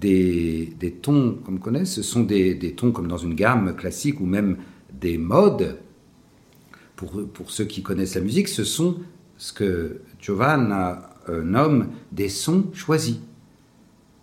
[0.00, 3.74] des, des tons comme on connaît, ce sont des, des, tons comme dans une gamme
[3.74, 4.56] classique ou même
[5.00, 5.78] des modes.
[6.96, 8.96] Pour, pour ceux qui connaissent la musique, ce sont
[9.36, 13.16] ce que Giovanna nomme des sons choisis.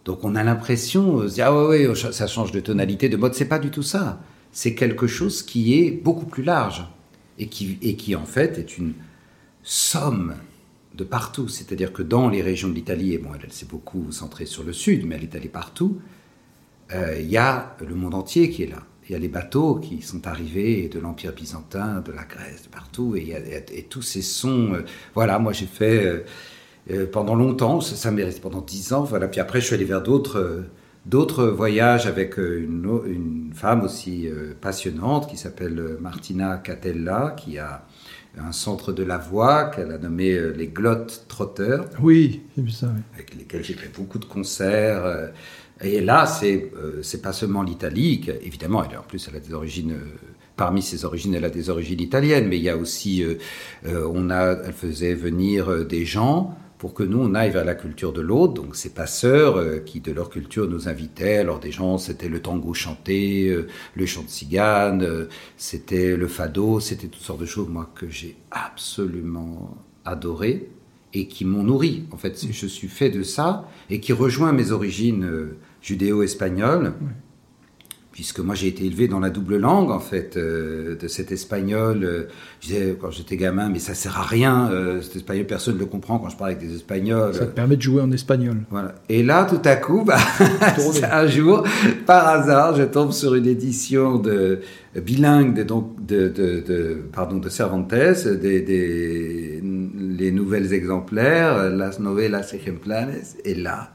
[0.05, 3.33] Donc on a l'impression, ah ouais, ouais, ça change de tonalité, de mode.
[3.33, 4.21] C'est pas du tout ça.
[4.51, 6.85] C'est quelque chose qui est beaucoup plus large
[7.39, 8.93] et qui, et qui en fait est une
[9.63, 10.35] somme
[10.93, 11.47] de partout.
[11.47, 14.73] C'est-à-dire que dans les régions de l'Italie, et bon, elle, s'est beaucoup centrée sur le
[14.73, 15.99] sud, mais elle est allée partout,
[16.91, 18.83] euh, il y a le monde entier qui est là.
[19.07, 22.69] Il y a les bateaux qui sont arrivés de l'Empire byzantin, de la Grèce, de
[22.69, 23.35] partout, et,
[23.73, 24.77] et tous ces sons.
[25.13, 26.23] voilà, moi j'ai fait
[26.91, 29.03] euh, pendant longtemps, ça, ça m'est resté pendant dix ans.
[29.03, 29.27] Voilà.
[29.27, 30.61] Puis après, je suis allé vers d'autres euh,
[31.05, 34.29] d'autres voyages avec euh, une, une femme aussi
[34.61, 37.85] passionnante qui s'appelle Martina Catella, qui a
[38.37, 41.85] un centre de la voix qu'elle a nommé les Glottes Trotteurs.
[42.01, 42.87] Oui, j'ai vu ça.
[42.95, 43.01] Oui.
[43.13, 45.31] Avec lesquels j'ai fait beaucoup de concerts.
[45.81, 49.95] Et là, c'est c'est pas seulement l'Italie, évidemment, elle, en plus, elle a des origines
[50.55, 53.25] parmi ses origines, elle a des origines italiennes, mais il y a aussi,
[53.85, 58.11] on a, elle faisait venir des gens pour que nous, on aille vers la culture
[58.11, 58.55] de l'autre.
[58.55, 61.37] Donc, ces passeurs euh, qui, de leur culture, nous invitaient.
[61.37, 66.27] Alors, des gens, c'était le tango chanté, euh, le chant de cigane, euh, c'était le
[66.27, 70.71] fado, c'était toutes sortes de choses, moi, que j'ai absolument adoré
[71.13, 72.03] et qui m'ont nourri.
[72.11, 75.29] En fait, je suis fait de ça et qui rejoint mes origines
[75.81, 76.93] judéo-espagnoles
[78.13, 82.03] puisque moi j'ai été élevé dans la double langue en fait euh, de cet espagnol.
[82.03, 82.27] Euh,
[82.61, 84.69] je disais quand j'étais gamin, mais ça sert à rien.
[84.71, 87.33] Euh, cet espagnol, personne ne le comprend quand je parle avec des espagnols.
[87.33, 88.57] Ça te permet de jouer en espagnol.
[88.69, 88.93] Voilà.
[89.09, 90.19] Et là, tout à coup, bah,
[91.11, 91.63] un jour,
[92.05, 94.59] par hasard, je tombe sur une édition de
[94.95, 101.99] bilingue de, donc, de, de, de pardon de Cervantes, des, des les nouvelles exemplaires, las
[101.99, 103.09] novelas ejemplares,
[103.43, 103.91] et là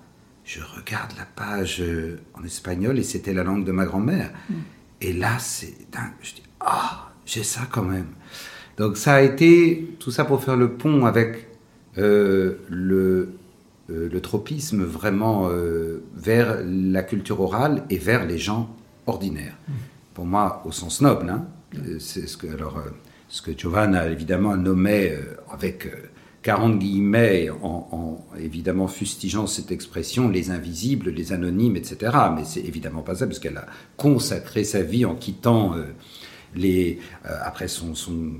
[0.48, 4.32] je regarde la page euh, en espagnol et c'était la langue de ma grand-mère.
[4.48, 4.54] Mm.
[5.02, 6.12] Et là, c'est dingue.
[6.22, 8.06] Je dis, ah, j'ai ça quand même.
[8.78, 11.48] Donc ça a été tout ça pour faire le pont avec
[11.98, 13.34] euh, le,
[13.90, 15.50] euh, le tropisme vraiment
[16.16, 18.74] vers la culture orale et vers les gens
[19.06, 19.56] ordinaires.
[19.68, 19.72] Mm.
[20.14, 21.46] Pour moi, au sens noble, hein,
[22.00, 22.82] c'est ce que alors
[23.28, 25.14] ce que Giovanna évidemment nommait
[25.52, 25.86] avec
[26.48, 32.10] 40 guillemets, en, évidemment fustigeant cette expression, les invisibles, les anonymes, etc.
[32.34, 33.66] Mais c'est évidemment pas ça, parce qu'elle a
[33.98, 35.74] consacré sa vie en quittant
[36.54, 38.30] les, après son, son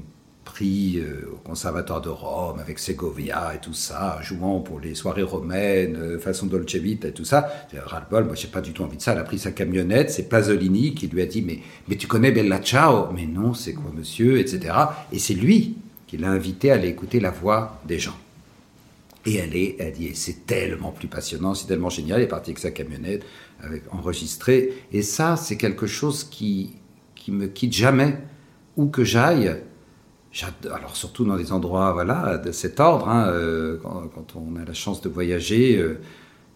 [0.47, 6.19] prix au Conservatoire de Rome avec Segovia et tout ça, jouant pour les soirées romaines,
[6.19, 7.47] façon Dolce Vita et tout ça.
[7.77, 9.13] Ras-le-bol, moi j'ai pas du tout envie de ça.
[9.13, 12.33] Elle a pris sa camionnette, c'est Pasolini qui lui a dit mais, mais tu connais
[12.33, 13.13] Bella Ciao?
[13.13, 14.75] Mais non, c'est quoi monsieur, etc.
[15.13, 15.77] Et c'est lui
[16.09, 18.17] qui l'a invité à aller écouter la voix des gens.
[19.27, 22.19] Et elle est, elle dit, c'est tellement plus passionnant, c'est tellement génial.
[22.19, 23.25] Elle est partie avec sa camionnette,
[23.61, 24.73] avec enregistré.
[24.91, 26.77] Et ça, c'est quelque chose qui,
[27.15, 28.17] qui me quitte jamais.
[28.77, 29.57] Où que j'aille,
[30.73, 34.73] alors surtout dans des endroits voilà de cet ordre, hein, euh, quand, on a la
[34.73, 35.99] chance de voyager, euh,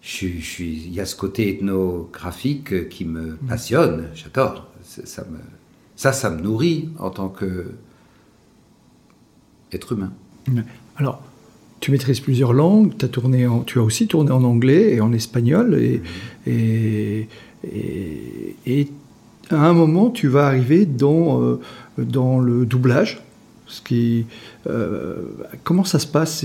[0.00, 3.38] je, il y a ce côté ethnographique qui me mmh.
[3.48, 4.68] passionne, j'adore.
[4.82, 5.38] Ça, me,
[5.96, 7.72] ça, ça me nourrit en tant que
[9.72, 10.12] être humain.
[10.96, 11.22] Alors,
[11.80, 15.12] tu maîtrises plusieurs langues, as tourné en, tu as aussi tourné en anglais et en
[15.12, 16.00] espagnol, et,
[16.46, 16.50] mmh.
[16.50, 17.28] et,
[18.66, 18.88] et,
[19.50, 21.60] à un moment, tu vas arriver dans, euh,
[21.98, 23.22] dans le doublage.
[23.66, 24.26] Ce qui,
[24.66, 25.14] euh,
[25.64, 26.44] comment ça se passe?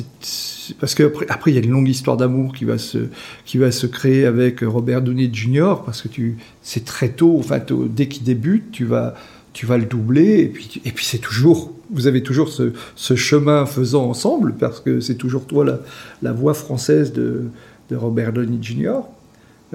[0.80, 3.10] Parce qu'après, après, il y a une longue histoire d'amour qui va se
[3.44, 5.76] qui va se créer avec Robert Downey Jr.
[5.86, 7.60] Parce que tu, c'est très tôt, enfin,
[7.90, 9.14] dès qu'il débute, tu vas
[9.58, 13.66] tu vas le doubler et puis et puis c'est toujours vous avez toujours ce, chemin
[13.66, 15.80] faisant ensemble parce que c'est toujours toi
[16.22, 17.46] la, voix française de,
[17.90, 19.00] de, Robert Downey Jr.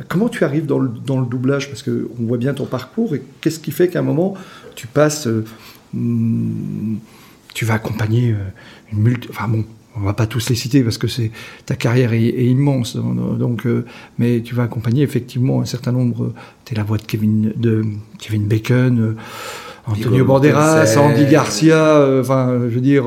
[0.07, 1.69] Comment tu arrives dans le, dans le doublage?
[1.69, 4.35] Parce qu'on voit bien ton parcours et qu'est-ce qui fait qu'à un moment
[4.77, 5.27] tu passes.
[5.27, 5.45] Euh,
[5.95, 6.99] hmm,
[7.53, 9.29] tu vas accompagner euh, une multi.
[9.31, 9.65] Enfin bon,
[9.97, 11.31] on va pas tous les citer parce que c'est
[11.67, 12.97] ta carrière est, immense.
[12.97, 13.85] Donc, euh,
[14.19, 16.33] mais tu vas accompagner effectivement un certain nombre.
[16.65, 17.85] Tu es la voix de Kevin, de
[18.19, 19.01] Kevin Bacon.
[19.01, 19.17] Euh,
[19.87, 23.05] Antonio Banderas, Andy Garcia, enfin, je veux dire,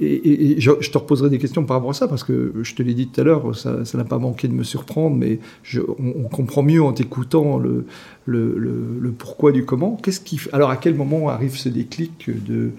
[0.00, 2.94] et, je, te reposerai des questions par rapport à ça parce que je te l'ai
[2.94, 6.62] dit tout à l'heure, ça n'a pas manqué de me surprendre, mais je, on, comprend
[6.62, 7.86] mieux en t'écoutant le
[8.26, 9.96] le, le, le, pourquoi du comment.
[10.02, 12.72] Qu'est-ce qui, alors à quel moment arrive ce déclic de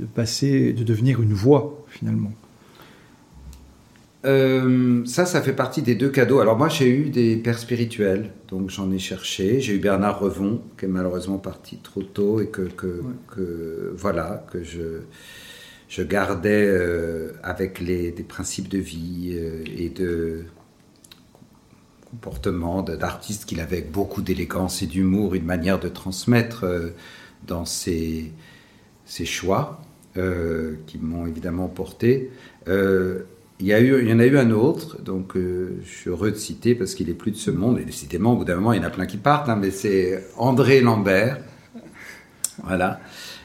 [0.00, 2.32] de passer, de devenir une voix finalement?
[4.28, 6.40] Euh, ça, ça fait partie des deux cadeaux.
[6.40, 9.60] Alors moi, j'ai eu des pères spirituels, donc j'en ai cherché.
[9.60, 14.62] J'ai eu Bernard Revon, qui est malheureusement parti trop tôt et que, que, voilà, que
[14.62, 15.00] je,
[15.88, 20.44] je gardais euh, avec les, des principes de vie euh, et de
[22.10, 26.64] comportement d'artiste qu'il avait avec beaucoup d'élégance et d'humour, une manière de transmettre
[27.46, 28.32] dans ses,
[29.04, 29.80] ses choix.
[30.88, 32.32] Qui m'ont évidemment porté.
[33.58, 35.88] Euh, il y, a eu, il y en a eu un autre, donc euh, je
[35.88, 38.44] suis heureux de citer parce qu'il est plus de ce monde, et décidément, au bout
[38.44, 41.38] d'un moment, il y en a plein qui partent, hein, mais c'est André Lambert,
[42.62, 43.00] voilà,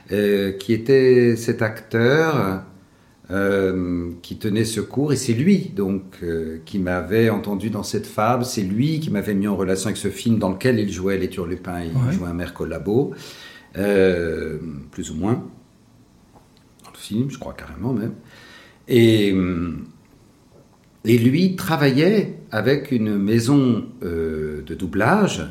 [0.10, 2.64] qui était cet acteur
[4.22, 6.20] qui tenait ce cours, et c'est lui donc
[6.66, 10.10] qui m'avait entendu dans cette fable, c'est lui qui m'avait mis en relation avec ce
[10.10, 13.14] film dans lequel il jouait les Turlupins, il jouait un maire collabo,
[13.74, 15.44] plus ou moins
[17.04, 18.14] film, je crois carrément même.
[18.88, 19.74] Et, euh,
[21.06, 25.46] et lui travaillait avec une maison euh, de doublage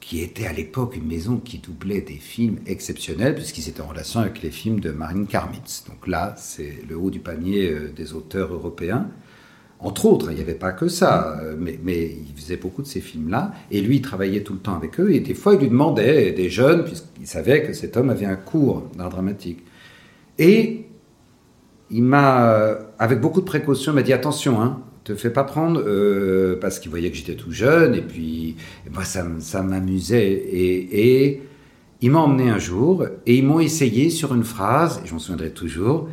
[0.00, 4.20] qui était à l'époque une maison qui doublait des films exceptionnels, puisqu'ils étaient en relation
[4.20, 5.84] avec les films de Marine Karmitz.
[5.88, 9.08] Donc là, c'est le haut du panier euh, des auteurs européens.
[9.80, 13.00] Entre autres, il n'y avait pas que ça, mais, mais il faisait beaucoup de ces
[13.00, 15.68] films-là, et lui, il travaillait tout le temps avec eux, et des fois, il lui
[15.68, 19.62] demandait, des jeunes, puisqu'il savait que cet homme avait un cours d'art dramatique.
[20.36, 20.88] Et
[21.90, 24.80] il m'a, euh, avec beaucoup de précautions, m'a dit attention, hein,
[25.12, 28.56] te fais pas prendre, euh, parce qu'il voyait que j'étais tout jeune, et puis
[28.92, 30.30] moi, ça, ça m'amusait.
[30.32, 31.42] Et, et,
[32.00, 35.50] il m'a emmené un jour, et ils m'ont essayé sur une phrase, et j'en souviendrai
[35.50, 36.08] toujours,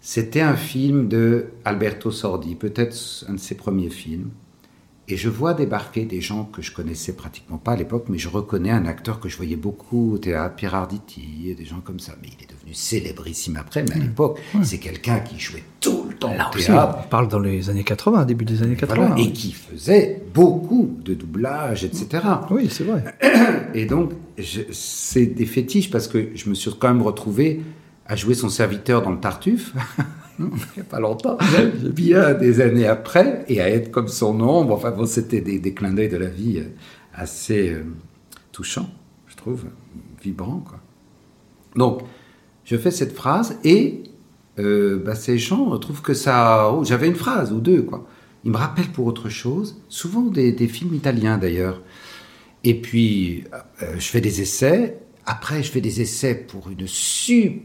[0.00, 4.30] c'était un film de Alberto Sordi, peut-être un de ses premiers films.
[5.06, 8.28] Et je vois débarquer des gens que je connaissais pratiquement pas à l'époque, mais je
[8.28, 12.00] reconnais un acteur que je voyais beaucoup au théâtre, Pierre Arditi, et des gens comme
[12.00, 12.14] ça.
[12.22, 16.14] Mais il est devenu célébrissime après, mais à l'époque, c'est quelqu'un qui jouait tout le
[16.14, 16.98] temps au théâtre.
[17.04, 19.16] on parle dans les années 80, début des années 80.
[19.16, 22.22] et qui faisait beaucoup de doublage, etc.
[22.50, 23.04] Oui, c'est vrai.
[23.74, 24.12] Et donc,
[24.72, 27.60] c'est des fétiches parce que je me suis quand même retrouvé
[28.06, 29.74] à jouer son serviteur dans le Tartuffe.
[30.38, 31.38] il n'y a pas longtemps,
[31.94, 34.74] bien des années après, et à être comme son ombre.
[34.74, 36.68] Enfin bon, c'était des, des, clins d'œil de la vie euh,
[37.14, 37.84] assez euh,
[38.52, 38.90] touchants,
[39.26, 39.64] je trouve,
[40.22, 40.64] vibrants.
[40.66, 40.80] Quoi.
[41.76, 42.02] Donc,
[42.64, 44.02] je fais cette phrase et
[44.58, 46.70] euh, bah, ces gens trouvent que ça.
[46.72, 48.06] Oh, J'avais une phrase ou deux, quoi.
[48.44, 51.80] Ils me rappellent pour autre chose, souvent des, films italiens d'ailleurs.
[52.62, 53.44] Et puis,
[53.80, 54.98] je fais des essais.
[55.24, 57.62] Après, je fais des essais pour une super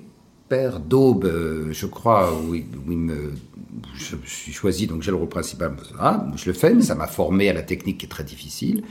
[0.49, 3.31] père d'Aube, euh, je crois, où, il- où il me,
[3.93, 5.71] je, je suis choisi, donc j'ai le rôle principal.
[5.99, 8.83] Ah, je le fais, mais ça m'a formé à la technique qui est très difficile.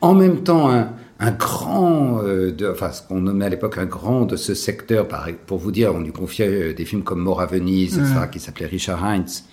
[0.00, 0.88] En même temps, un,
[1.20, 5.06] un grand, euh, de, enfin ce qu'on nommait à l'époque un grand de ce secteur,
[5.46, 8.40] pour vous dire, on lui confiait euh, des films comme Mort à Venise, etc., qui
[8.40, 9.44] s'appelait Richard Heinz,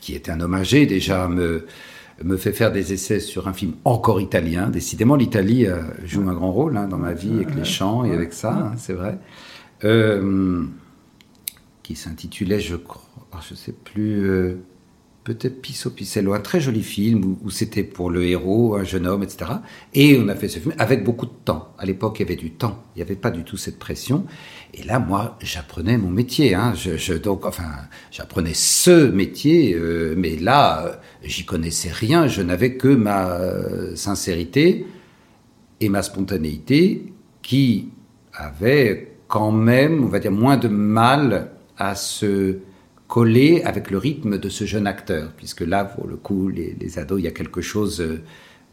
[0.00, 1.66] qui était un homme âgé déjà, me,
[2.24, 4.70] me fait faire des essais sur un film encore italien.
[4.70, 8.12] Décidément, l'Italie euh, joue un grand rôle hein, dans ma vie, avec les chants et
[8.14, 9.18] avec ça, hein, c'est vrai.
[9.84, 10.62] Euh,
[11.88, 13.00] qui s'intitulait, je crois,
[13.32, 14.58] ah, je sais plus, euh,
[15.24, 19.22] peut-être Pisso Picello, un très joli film où, c'était pour le héros, un jeune homme,
[19.22, 19.52] etc.
[19.94, 21.72] Et on a fait ce film avec beaucoup de temps.
[21.78, 24.26] À l'époque, il y avait du temps, il n'y avait pas du tout cette pression.
[24.74, 26.54] Et là, moi, j'apprenais mon métier.
[26.54, 26.74] Hein.
[26.74, 27.70] Je, donc, enfin,
[28.10, 32.26] j'apprenais ce métier, euh, mais là, euh, j'y connaissais rien.
[32.28, 33.38] Je n'avais que ma
[33.94, 34.84] sincérité
[35.80, 37.88] et ma spontanéité qui
[38.34, 42.58] avait quand même, on va dire, moins de mal à se
[43.06, 47.20] coller avec le rythme de ce jeune acteur, puisque là, pour le coup, les, ados,
[47.20, 48.20] il y a quelque chose euh,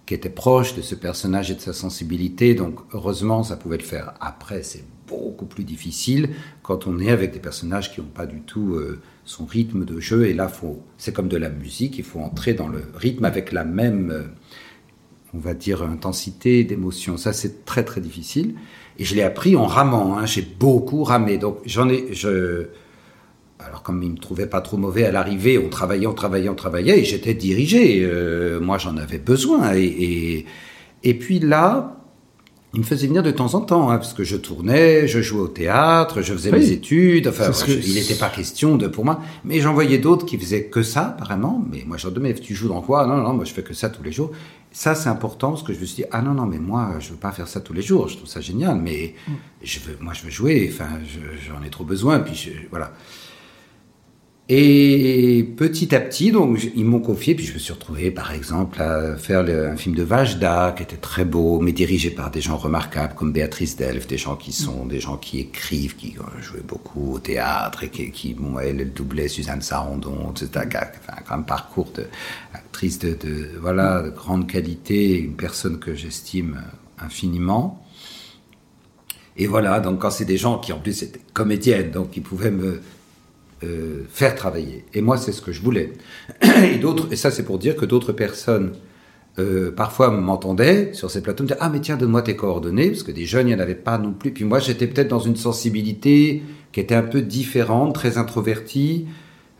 [0.05, 3.83] qui était proche de ce personnage et de sa sensibilité, donc heureusement, ça pouvait le
[3.83, 4.13] faire.
[4.19, 6.31] Après, c'est beaucoup plus difficile
[6.63, 9.99] quand on est avec des personnages qui n'ont pas du tout euh, son rythme de
[9.99, 13.23] jeu, et là, faut, c'est comme de la musique, il faut entrer dans le rythme
[13.25, 14.11] avec la même...
[14.11, 14.23] euh,
[15.33, 17.17] on va dire, intensité d'émotion.
[17.17, 18.55] Ça, c'est très, très difficile.
[18.97, 20.17] Et je l'ai appris en ramant.
[20.17, 20.25] hein.
[20.25, 21.37] J'ai beaucoup ramé.
[21.37, 22.13] Donc, j'en ai.
[22.13, 22.67] Je...
[23.65, 26.55] Alors, comme il me trouvait pas trop mauvais à l'arrivée, on travaillait, on travaillait, on
[26.55, 28.01] travaillait, et j'étais dirigé.
[28.03, 29.73] Euh, moi, j'en avais besoin.
[29.75, 30.45] Et, et,
[31.03, 31.97] et puis là,
[32.73, 35.39] il me faisait venir de temps en temps, hein, parce que je tournais, je jouais
[35.41, 36.59] au théâtre, je faisais Oui.
[36.59, 37.27] mes études.
[37.27, 39.21] Enfin, que- je- il n'était pas question de pour moi.
[39.45, 41.63] Mais j'en voyais d'autres qui faisaient que ça, apparemment.
[41.71, 43.07] Mais moi, je leur disais, mais tu joues dans quoi?
[43.07, 44.31] Non, non, non, moi, je fais que ça tous les jours.
[44.71, 47.11] Ça, c'est important, parce que je me suis dit, ah non, non, mais moi, je
[47.11, 48.09] veux pas faire ça tous les jours.
[48.09, 49.15] Je trouve ça génial, mais
[49.63, 50.69] je veux, moi, je veux jouer.
[50.71, 52.19] Enfin, je- j'en ai trop besoin.
[52.19, 52.91] Puis, je- voilà.
[54.47, 58.79] Et petit à petit, donc, ils m'ont confié, puis je me suis retrouvé, par exemple,
[58.79, 62.55] à faire un film de Vajda, qui était très beau, mais dirigé par des gens
[62.55, 66.59] remarquables, comme Béatrice Delphes, des gens qui sont, des gens qui écrivent, qui ont joué
[66.61, 71.33] beaucoup au théâtre, et qui, qui bon, elle, elle doublait Suzanne Sarandon, etc., qui a
[71.33, 71.91] un parcours
[72.53, 76.61] d'actrice de, de, voilà, de grande qualité, une personne que j'estime
[76.99, 77.83] infiniment.
[79.37, 82.51] Et voilà, donc quand c'est des gens qui en plus étaient comédiennes, donc qui pouvaient
[82.51, 82.81] me
[83.63, 84.85] euh, faire travailler.
[84.93, 85.93] Et moi, c'est ce que je voulais.
[86.63, 88.73] Et d'autres, et ça, c'est pour dire que d'autres personnes
[89.39, 93.03] euh, parfois m'entendaient sur ces plateaux, me disaient ah mais tiens donne-moi tes coordonnées parce
[93.03, 94.31] que des jeunes il n'y en avait pas non plus.
[94.31, 99.07] Puis moi, j'étais peut-être dans une sensibilité qui était un peu différente, très introvertie.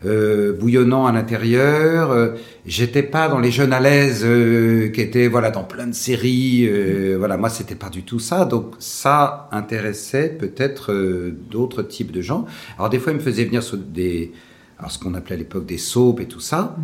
[0.04, 2.34] Euh, bouillonnant à l'intérieur, euh,
[2.66, 6.68] j'étais pas dans les jeunes à l'aise euh, qui étaient voilà dans plein de séries,
[6.68, 12.12] euh, voilà moi c'était pas du tout ça, donc ça intéressait peut-être euh, d'autres types
[12.12, 12.44] de gens.
[12.76, 14.32] Alors des fois ils me faisaient venir sur des,
[14.78, 16.76] alors ce qu'on appelait à l'époque des soaps et tout ça,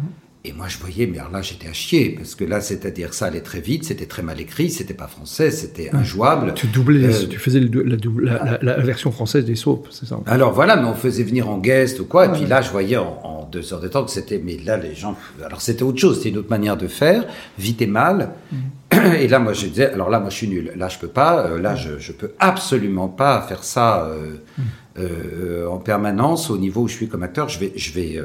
[0.45, 3.26] et moi je voyais mais alors là j'étais à chier parce que là c'est-à-dire ça
[3.26, 6.53] allait très vite, c'était très mal écrit, c'était pas français, c'était injouable.
[6.55, 9.88] Tu doublais, Euh, tu faisais le la, double- la, la- la version française des soaps,
[9.93, 10.18] c'est ça?
[10.26, 12.97] Alors voilà, mais on faisait venir en guest ou quoi, et puis là, je voyais
[12.97, 15.99] en, en deux heures de temps que c'était, mais là, les gens, alors c'était autre
[15.99, 17.24] chose, c'était une autre manière de faire,
[17.59, 18.30] vite et mal.
[19.18, 20.70] Et là, moi, je disais, alors là, moi, je suis nul.
[20.76, 21.47] Là, je peux pas.
[21.47, 24.34] euh, là, je, je peux absolument pas faire ça euh,
[24.99, 27.49] euh, en permanence au niveau où je suis comme acteur.
[27.49, 28.18] Je vais, je vais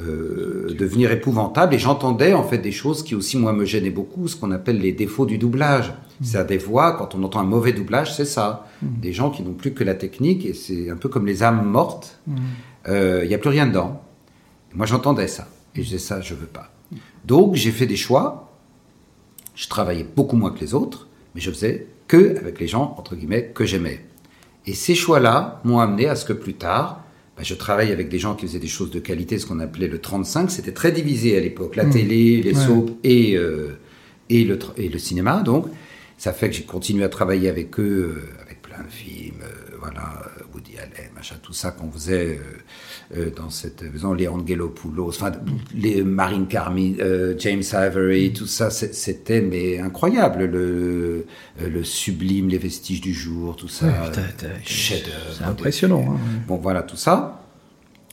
[0.00, 1.74] euh, euh, devenir épouvantable.
[1.74, 4.78] Et j'entendais en fait des choses qui aussi moi me gênaient beaucoup, ce qu'on appelle
[4.78, 5.92] les défauts du doublage.
[6.22, 8.66] C'est-à-dire des voix, quand on entend un mauvais doublage, c'est ça.
[8.82, 11.64] Des gens qui n'ont plus que la technique et c'est un peu comme les âmes
[11.64, 12.18] mortes.
[12.88, 14.02] Euh, Il n'y a plus rien dedans.
[14.74, 16.72] Moi j'entendais ça et je disais ça, je veux pas.
[17.24, 18.52] Donc j'ai fait des choix.
[19.54, 23.16] Je travaillais beaucoup moins que les autres, mais je faisais que avec les gens entre
[23.16, 24.04] guillemets que j'aimais.
[24.66, 27.04] Et ces choix-là m'ont amené à ce que plus tard,
[27.38, 29.86] bah, je travaille avec des gens qui faisaient des choses de qualité, ce qu'on appelait
[29.86, 30.50] le 35.
[30.50, 32.66] C'était très divisé à l'époque, la télé, les Ouais.
[32.66, 33.78] soaps et, euh,
[34.28, 35.42] et, le, et le cinéma.
[35.42, 35.66] Donc,
[36.16, 39.76] ça fait que j'ai continué à travailler avec eux, euh, avec plein de films, euh,
[39.78, 40.20] voilà,
[40.52, 42.40] Woody Allen, machin, tout ça qu'on faisait
[43.14, 45.32] euh, euh, dans cette faisant les Angelopoulos, enfin
[45.74, 51.26] les Marine Carmi, euh, James Ivory, tout ça, c'était mais incroyable, le,
[51.62, 53.92] euh, le sublime, les vestiges du jour, tout ça, Ouais,
[54.44, 54.48] euh.
[55.36, 56.04] C'est impressionnant.
[56.06, 56.18] hein.
[56.46, 57.44] Bon, voilà tout ça.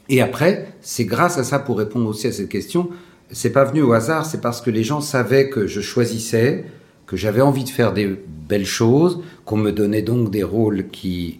[0.08, 2.90] Et après, c'est grâce à ça pour répondre aussi à cette question.
[3.32, 6.66] C'est pas venu au hasard, c'est parce que les gens savaient que je choisissais,
[7.08, 8.16] que j'avais envie de faire des
[8.48, 11.40] belles choses, qu'on me donnait donc des rôles qui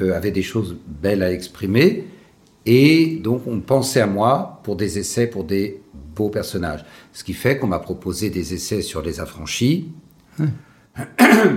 [0.00, 2.04] euh, avaient des choses belles à exprimer.
[2.66, 5.80] Et donc, on pensait à moi pour des essais, pour des
[6.14, 6.84] beaux personnages.
[7.12, 9.92] Ce qui fait qu'on m'a proposé des essais sur les affranchis,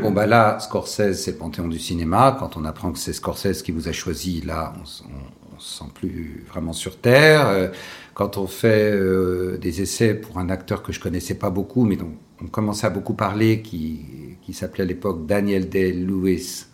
[0.01, 2.37] bon, bah là, Scorsese, c'est le panthéon du cinéma.
[2.39, 5.91] Quand on apprend que c'est Scorsese qui vous a choisi, là, on, on, se sent
[5.93, 7.47] plus vraiment sur Terre.
[7.47, 7.67] Euh,
[8.13, 11.95] quand on fait euh, des essais pour un acteur que je connaissais pas beaucoup, mais
[11.95, 16.65] dont on commençait à beaucoup parler, qui, qui s'appelait à l'époque Daniel Day-Lewis.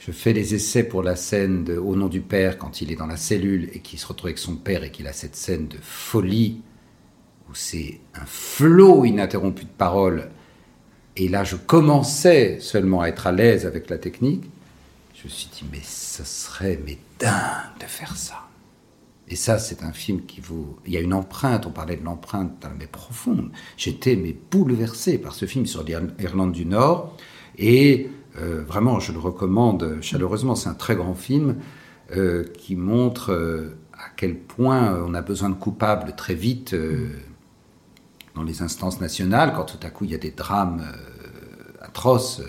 [0.00, 2.96] Je fais des essais pour la scène de Au nom du père, quand il est
[2.96, 5.68] dans la cellule et qu'il se retrouve avec son père et qu'il a cette scène
[5.68, 6.62] de folie
[7.48, 10.30] où c'est un flot ininterrompu de paroles
[11.16, 14.44] et là, je commençais seulement à être à l'aise avec la technique.
[15.14, 18.46] Je me suis dit, mais ce serait mais de faire ça.
[19.28, 20.78] Et ça, c'est un film qui vous...
[20.86, 23.50] Il y a une empreinte, on parlait de l'empreinte mais profonde.
[23.76, 27.16] J'étais mais bouleversé par ce film sur l'Irlande du Nord.
[27.58, 30.54] Et euh, vraiment, je le recommande chaleureusement.
[30.54, 31.56] C'est un très grand film
[32.16, 36.74] euh, qui montre euh, à quel point on a besoin de coupables très vite
[38.34, 40.82] dans les instances nationales, quand tout à coup il y a des drames
[41.82, 42.40] atroces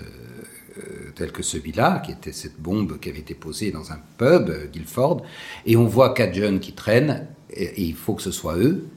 [1.16, 5.24] tels que celui-là, qui était cette bombe qui avait été posée dans un pub, Guilford,
[5.66, 8.88] et on voit quatre jeunes qui traînent, et, il faut que ce soit eux,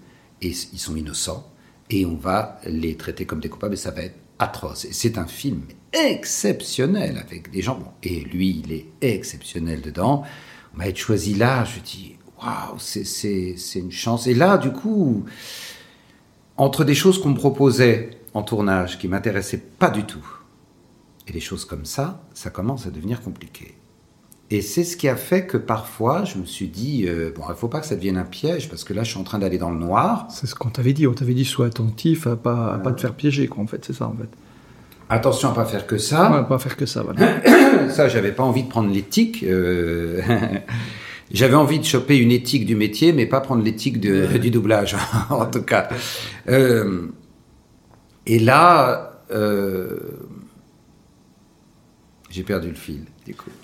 [0.41, 1.51] et ils sont innocents,
[1.91, 4.85] et on va les traiter comme des coupables, et ça va être atroce.
[4.85, 5.62] Et c'est un film
[5.95, 10.24] exceptionnel, avec des gens, et lui, il est exceptionnel dedans.
[10.74, 14.26] On m'a été choisi là, je dis, waouh, c'est une chance.
[14.26, 15.24] Et là, du coup,
[16.57, 20.26] entre des choses qu'on me proposait en tournage qui m'intéressaient pas du tout
[21.26, 23.74] et des choses comme ça, ça commence à devenir compliqué.
[24.51, 27.55] Et c'est ce qui a fait que parfois, je me suis dit, euh, bon, il
[27.55, 29.57] faut pas que ça devienne un piège, parce que là, je suis en train d'aller
[29.59, 30.26] dans le noir.
[30.30, 31.07] C'est ce qu'on t'avait dit.
[31.07, 33.84] On t'avait dit, sois attentif à pas, pas te faire piéger, quoi, en fait.
[33.84, 34.28] C'est ça, en fait.
[35.09, 36.31] Attention à pas faire que ça.
[36.31, 37.21] Ouais, pas faire que ça, voilà.
[37.91, 39.45] ça, j'avais pas envie de prendre l'éthique.
[39.45, 40.21] Euh...
[41.33, 44.95] J'avais envie de choper une éthique du métier, mais pas prendre l'éthique du doublage,
[45.31, 45.89] en tout cas.
[46.49, 47.09] Euh,
[48.27, 49.99] et là, euh,
[52.35, 53.03] j'ai perdu le fil.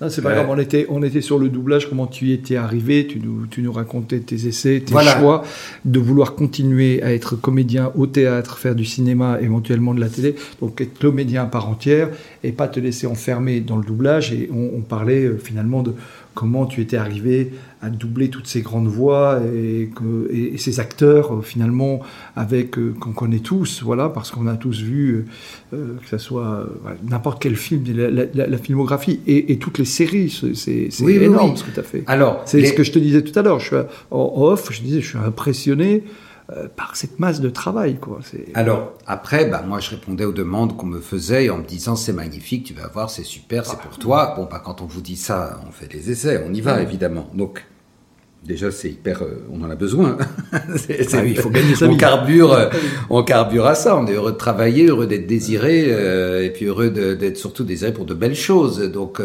[0.08, 3.06] C'est pas grave, on était, on était sur le doublage, comment tu y étais arrivé,
[3.06, 5.42] tu nous, tu nous racontais tes essais, tes choix
[5.84, 10.36] de vouloir continuer à être comédien au théâtre, faire du cinéma, éventuellement de la télé,
[10.60, 12.10] donc être comédien à part entière
[12.44, 14.32] et pas te laisser enfermer dans le doublage.
[14.32, 15.92] Et on parlait euh, finalement de
[16.41, 19.91] comment tu étais arrivé à doubler toutes ces grandes voix et,
[20.57, 22.01] ces acteurs euh, finalement
[22.34, 25.26] avec euh, qu'on connaît tous, voilà, parce qu'on a tous vu
[25.74, 26.66] euh, que ce soit
[27.07, 27.84] n'importe quel film,
[28.32, 32.05] la, filmographie et, toutes les séries, c'est énorme ce que tu as fait.
[32.07, 33.61] Alors, c'est ce que je te disais tout à l'heure.
[33.61, 33.76] Je suis
[34.11, 36.05] en off, je disais, je suis impressionné
[36.57, 37.98] euh, par cette masse de travail.
[38.01, 38.18] Quoi.
[38.55, 42.12] Alors, après, bah, moi, je répondais aux demandes qu'on me faisait en me disant c'est
[42.12, 44.34] magnifique, tu vas voir, c'est super, c'est pour toi.
[44.36, 47.28] Bon, bah, quand on vous dit ça, on fait des essais, on y va, évidemment.
[47.34, 47.66] Donc,
[48.44, 49.22] déjà, c'est hyper.
[49.22, 50.18] Euh, on en a besoin.
[50.76, 52.68] c'est, ah il faut gagner sa on Carbure, euh,
[53.11, 53.96] on carbure à ça.
[53.96, 58.07] On est heureux de travailler, heureux d'être désiré, et puis heureux d'être surtout désiré pour
[58.07, 58.80] de belles choses.
[58.90, 59.20] Donc,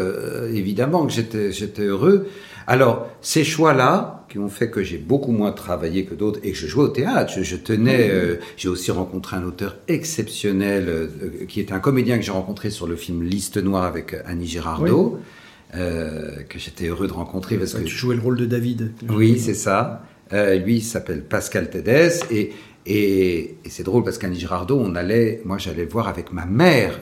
[0.52, 2.28] évidemment que j'étais heureux.
[2.66, 6.58] Alors, ces choix-là, qui ont fait que j'ai beaucoup moins travaillé que d'autres et que
[6.58, 11.08] je jouais au théâtre, je, tenais, euh, j'ai aussi rencontré un auteur exceptionnel, euh,
[11.46, 15.18] qui est un comédien que j'ai rencontré sur le film Liste Noire avec Annie Girardot,
[15.74, 17.56] euh, que j'étais heureux de rencontrer.
[17.56, 18.92] Parce que, tu jouais le rôle de David.
[19.10, 20.02] Oui, c'est ça.
[20.32, 22.52] lui, il s'appelle Pascal Tedès et,
[22.84, 26.46] et, et c'est drôle parce qu'Annie Girardot, on allait, moi j'allais le voir avec ma
[26.46, 26.98] mère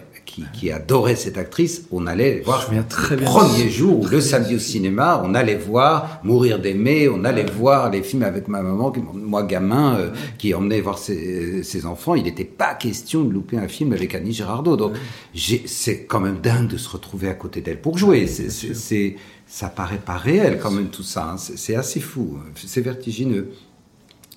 [0.53, 5.23] qui, adorait cette actrice, on allait voir très le premier jour, le samedi au cinéma,
[5.25, 9.97] on allait voir Mourir d'aimer, on allait voir les films avec ma maman, moi gamin,
[9.97, 12.15] euh, qui emmenait voir ses, enfants.
[12.15, 14.77] Il n'était pas question de louper un film avec Annie Girardot.
[14.77, 14.95] Donc
[15.67, 18.27] c'est quand même dingue de se retrouver à côté d'elle pour jouer.
[18.27, 19.17] C'est
[19.47, 21.31] ça paraît pas réel quand même tout ça.
[21.31, 21.37] Hein.
[21.37, 23.51] C'est assez fou, c'est vertigineux.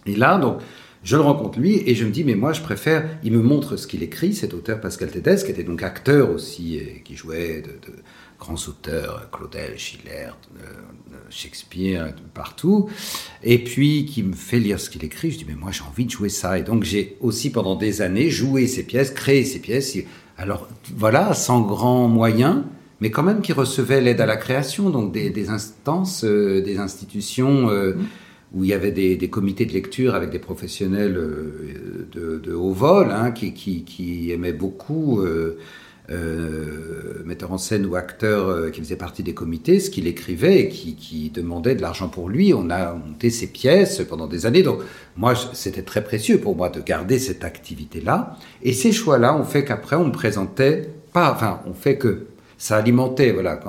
[0.06, 0.60] Et là, donc,
[1.08, 3.78] je le rencontre lui et je me dis, mais moi je préfère, il me montre
[3.78, 7.62] ce qu'il écrit, cet auteur Pascal Tédès, qui était donc acteur aussi, et qui jouait
[7.62, 7.93] de,
[8.38, 10.32] grands auteurs, Claudel, Schiller,
[10.62, 10.66] euh,
[11.30, 12.89] Shakespeare, partout,
[13.41, 16.03] et puis qui me fait lire ce qu'il écrit, je dis, mais moi j'ai envie
[16.03, 16.60] de jouer ça.
[16.60, 19.97] Et donc j'ai aussi pendant des années joué ces pièces, créé ces pièces,
[20.38, 22.64] alors voilà, sans grands moyens,
[22.99, 27.70] mais quand même qui recevaient l'aide à la création, donc des, instances, euh, des institutions.
[27.70, 28.08] Euh, mmh
[28.54, 33.12] où il y avait des, comités de lecture avec des professionnels euh, de, haut vol
[33.12, 35.58] hein, qui, qui, aimaient beaucoup euh,
[36.10, 40.62] euh, metteurs en scène ou acteurs euh, qui faisaient partie des comités, ce qu'il écrivait
[40.62, 42.54] et qui, qui demandait de l'argent pour lui.
[42.54, 44.64] On a monté ces pièces pendant des années.
[44.64, 44.80] Donc
[45.18, 48.38] moi, c'était très précieux pour moi de garder cette activité-là.
[48.64, 52.28] Et ces choix-là ont fait qu'après, on me présentait pas, enfin, on fait que
[52.58, 53.60] ça alimentait, voilà,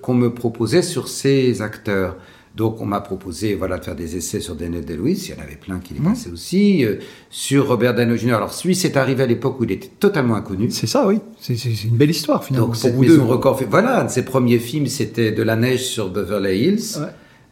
[0.00, 2.16] qu'on me proposait sur ces acteurs.
[2.58, 5.42] Donc on m'a proposé voilà de faire des essais sur Daniel Day-Lewis, il y en
[5.44, 6.96] avait plein qui les passaient aussi, euh,
[7.30, 8.34] sur Robert Downey Jr.
[8.34, 10.68] Alors celui c'est arrivé à l'époque où il était totalement inconnu.
[10.72, 11.20] C'est ça, oui.
[11.38, 11.54] C'est
[11.84, 12.66] une belle histoire finalement.
[12.66, 16.10] Donc cette maison record, voilà, un de ses premiers films c'était De la neige sur
[16.10, 16.98] Beverly Hills.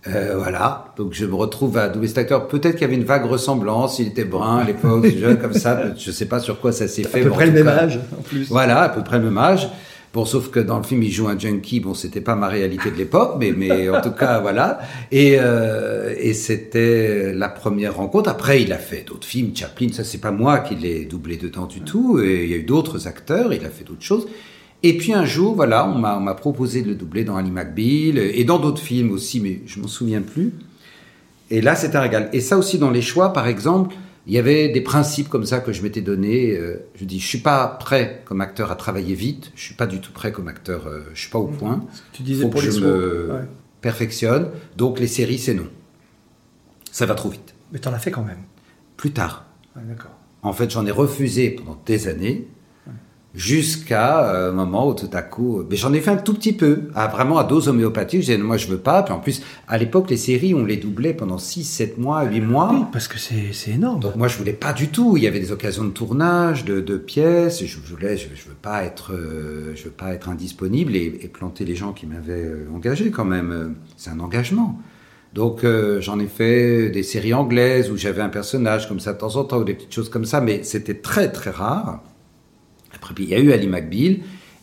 [0.09, 2.49] Euh, voilà, donc je me retrouve à doubler cet acteur.
[2.49, 5.95] Peut-être qu'il y avait une vague ressemblance, il était brun à l'époque, jeune comme ça.
[5.97, 7.21] Je sais pas sur quoi ça s'est fait.
[7.21, 8.49] À peu près le même âge, en plus.
[8.49, 9.69] Voilà, à peu près le même âge.
[10.17, 11.79] Bon, sauf que dans le film, il joue un junkie.
[11.79, 14.79] Bon, c'était pas ma réalité de l'époque, mais, mais en tout cas, voilà.
[15.13, 18.31] Et, euh, et c'était la première rencontre.
[18.31, 19.55] Après, il a fait d'autres films.
[19.55, 22.19] Chaplin, ça, c'est pas moi qui l'ai doublé dedans du tout.
[22.19, 23.53] Et il y a eu d'autres acteurs.
[23.53, 24.27] Il a fait d'autres choses.
[24.83, 28.45] Et puis un jour, voilà, on m'a proposé de le doubler dans Ali McBeal et
[28.45, 30.55] dans d'autres films aussi, mais je m'en souviens plus.
[31.51, 32.31] Et là, c'est un régal.
[32.33, 33.95] Et ça aussi dans les choix, par exemple,
[34.27, 36.51] il y avait des principes comme ça que je m'étais donné.
[36.57, 39.53] Euh, je dis, je suis pas prêt comme acteur à travailler vite.
[39.55, 40.89] Je suis pas du tout prêt comme acteur.
[40.89, 41.57] Euh, je suis pas au mmh.
[41.57, 41.85] point.
[42.13, 43.41] Tu disais Faut que je me
[43.81, 44.51] perfectionne.
[44.77, 45.69] Donc les séries, c'est non.
[46.91, 47.55] Ça va trop vite.
[47.73, 48.43] Mais tu en as fait quand même.
[48.97, 49.47] Plus tard.
[49.77, 50.17] D'accord.
[50.43, 52.49] En fait, j'en ai refusé pendant des années
[53.37, 56.89] jusqu'à un moment où tout à coup, mais j'en ai fait un tout petit peu,
[56.95, 58.23] à, vraiment à dose homéopathique.
[58.23, 59.03] Je disais, moi je veux pas.
[59.03, 62.41] Puis en plus, à l'époque, les séries, on les doublait pendant 6, 7 mois, 8
[62.41, 62.71] mois.
[62.73, 64.01] Oui, parce que c'est énorme.
[64.01, 65.17] Donc moi je voulais pas du tout.
[65.17, 67.65] Il y avait des occasions de tournage, de, de pièces.
[67.65, 71.65] Je, voulais, je, veux pas être, euh, je veux pas être indisponible et, et planter
[71.65, 73.77] les gens qui m'avaient euh, engagé quand même.
[73.99, 74.81] C'est un engagement.
[75.35, 79.19] Donc euh, j'en ai fait des séries anglaises où j'avais un personnage comme ça de
[79.19, 82.03] temps en temps ou des petites choses comme ça, mais c'était très très rare.
[82.97, 84.19] Après, il y a eu Ali McBeal.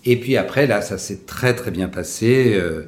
[0.06, 2.54] Et puis après, là, ça s'est très très bien passé.
[2.56, 2.84] Euh,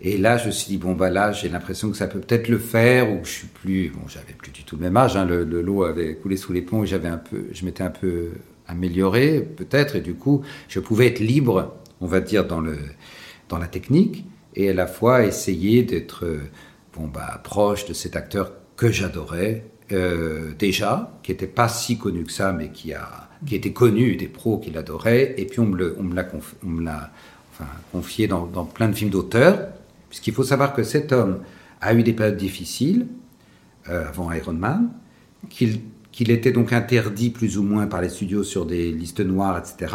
[0.00, 2.48] et là, je me suis dit, bon, bah là, j'ai l'impression que ça peut peut-être
[2.48, 5.24] le faire, ou je suis plus, bon, j'avais plus du tout le même âge, hein,
[5.24, 8.32] le, l'eau avait coulé sous les ponts, et j'avais un peu, je m'étais un peu
[8.66, 12.76] amélioré, peut-être, et du coup, je pouvais être libre, on va dire, dans le,
[13.48, 14.26] dans la technique,
[14.56, 16.26] et à la fois essayer d'être,
[16.94, 22.24] bon, bah, proche de cet acteur que j'adorais, euh, déjà, qui n'était pas si connu
[22.24, 25.66] que ça, mais qui a, qui était connu, des pros qui l'adoraient, et puis on
[25.66, 27.10] me, l'a
[27.92, 29.68] confié dans, plein de films d'auteurs,
[30.08, 31.40] puisqu'il faut savoir que cet homme
[31.80, 33.06] a eu des périodes difficiles
[33.88, 34.90] euh, avant Iron Man,
[35.50, 39.94] qu'il était donc interdit plus ou moins par les studios sur des listes noires, etc.,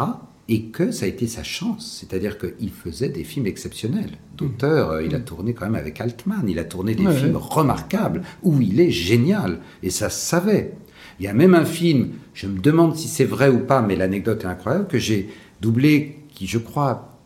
[0.50, 4.10] et que ça a été sa chance, c'est-à-dire qu'il faisait des films exceptionnels.
[4.36, 8.22] D'auteur, euh, il a tourné quand même avec Altman, il a tourné des films remarquables,
[8.42, 10.74] où il est génial, et ça se savait.
[11.20, 13.94] Il y a même un film, je me demande si c'est vrai ou pas, mais
[13.94, 15.28] l'anecdote est incroyable, que j'ai
[15.60, 17.16] doublé, qui je crois,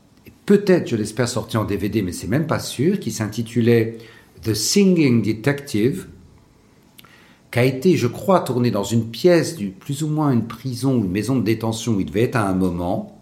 [0.45, 3.97] peut-être, je l'espère, sorti en DVD, mais c'est même pas sûr, qui s'intitulait
[4.43, 6.09] The Singing Detective,
[7.51, 10.99] qui a été, je crois, tourné dans une pièce, du, plus ou moins une prison
[10.99, 13.14] ou une maison de détention où il devait être à un moment,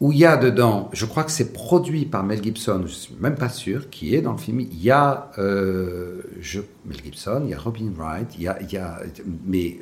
[0.00, 3.14] où il y a dedans, je crois que c'est produit par Mel Gibson, je suis
[3.20, 4.60] même pas sûr, qui est dans le film.
[4.60, 6.22] Il y a euh,
[6.86, 8.98] Mel Gibson, il y a Robin Wright, il y a, y a
[9.46, 9.78] mais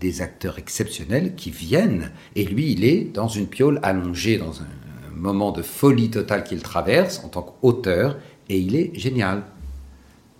[0.00, 4.66] des acteurs exceptionnels qui viennent, et lui, il est dans une piole allongée dans un,
[5.14, 8.16] moment de folie totale qu'il traverse en tant qu'auteur,
[8.48, 9.42] et il est génial.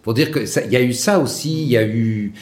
[0.01, 0.41] Pour dire que
[0.71, 2.33] y a eu ça aussi, il y a eu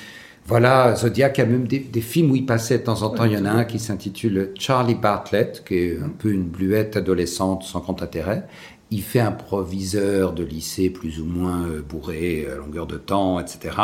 [0.48, 3.24] voilà, Zodiac a même des, films où il passait de temps en temps.
[3.24, 6.96] Il y en a un qui s'intitule Charlie Bartlett, qui est un peu une bluette
[6.96, 8.46] adolescente sans grand intérêt.
[8.90, 13.38] Il fait un proviseur de lycée plus ou moins euh, bourré à longueur de temps,
[13.38, 13.76] etc.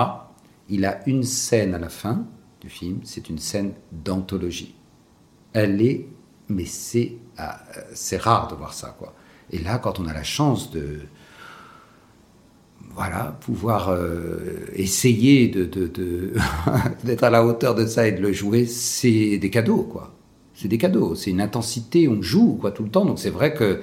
[0.70, 2.24] Il a une scène à la fin
[2.62, 4.74] du film, c'est une scène d'anthologie.
[5.52, 6.08] Elle est,
[6.48, 9.14] mais c'est, ah, euh, rare de voir ça, quoi.
[9.50, 11.00] Et là, quand on a la chance de,
[12.94, 15.64] voilà, pouvoir euh, essayer de,
[17.04, 20.12] d'être à la hauteur de ça et de le jouer, c'est des cadeaux, quoi.
[20.54, 23.04] C'est des cadeaux, c'est une intensité, on joue, quoi, tout le temps.
[23.04, 23.80] Donc c'est vrai que,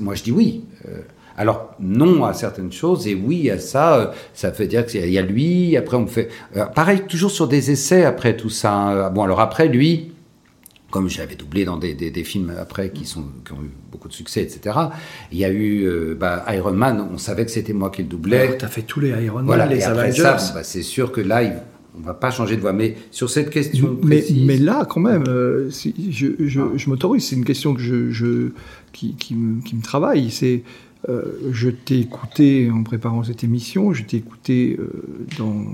[0.00, 0.64] moi je dis oui.
[0.86, 1.00] Euh,
[1.36, 5.18] alors non à certaines choses et oui à ça, euh, ça veut dire qu'il y
[5.18, 6.28] a lui, après on fait...
[6.74, 8.72] pareil, toujours sur des essais après tout ça.
[8.72, 9.10] Hein.
[9.10, 10.12] Bon alors après lui,
[10.94, 14.12] comme j'avais doublé dans des, des, films après qui, sont, qui ont eu beaucoup de
[14.12, 14.78] succès, etc.
[15.32, 18.08] Il y a eu euh, bah, Iron Man, on savait que c'était moi qui le
[18.08, 18.50] doublais.
[18.52, 20.82] Oh, tu as fait tous les Iron Man, voilà, les et après ça, bah, c'est
[20.82, 21.42] sûr que là,
[21.98, 22.72] on va pas changer de voix.
[22.72, 24.46] Mais sur cette question mais, précise...
[24.46, 26.68] mais là, quand même, euh, je, je, ah.
[26.76, 28.50] je m'autorise, c'est une question que je, je
[28.92, 30.30] qui, qui, me, qui, me, travaille.
[30.30, 30.62] C'est
[31.08, 34.78] euh, je t'ai écouté en préparant cette émission, je t'ai écouté
[35.40, 35.64] dans,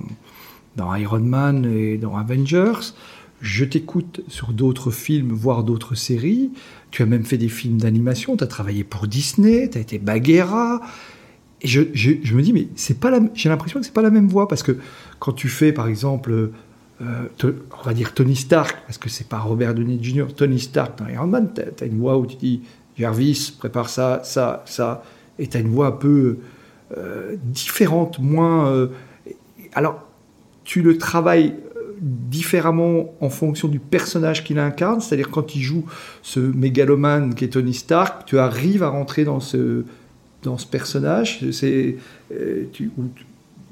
[0.76, 2.94] dans Iron Man et dans Avengers
[3.40, 6.50] je t'écoute sur d'autres films, voire d'autres séries.
[6.90, 9.98] Tu as même fait des films d'animation, tu as travaillé pour Disney, tu as été
[9.98, 10.80] Bagheera.
[11.62, 11.80] Et je,
[12.34, 14.76] me dis, mais c'est pas j'ai l'impression que c'est pas la même voix, parce que
[15.18, 16.50] quand tu fais, par exemple,
[17.02, 20.98] euh, on va dire Tony Stark, parce que c'est pas Robert Downey Jr., Tony Stark
[20.98, 22.62] dans Iron Man, tu as, une voix où tu dis,
[22.98, 25.02] Jarvis, prépare ça, ça, ça,
[25.38, 26.38] et tu as une voix un peu
[27.44, 28.88] différente, moins.
[29.74, 30.06] alors,
[30.64, 31.54] tu le travailles
[32.00, 35.84] différemment en fonction du personnage qu'il incarne, c'est-à-dire quand il joue
[36.22, 39.84] ce mégalomane qui est Tony Stark, tu arrives à rentrer dans ce,
[40.42, 41.40] dans ce personnage.
[41.52, 41.96] C'est,
[42.72, 42.90] tu,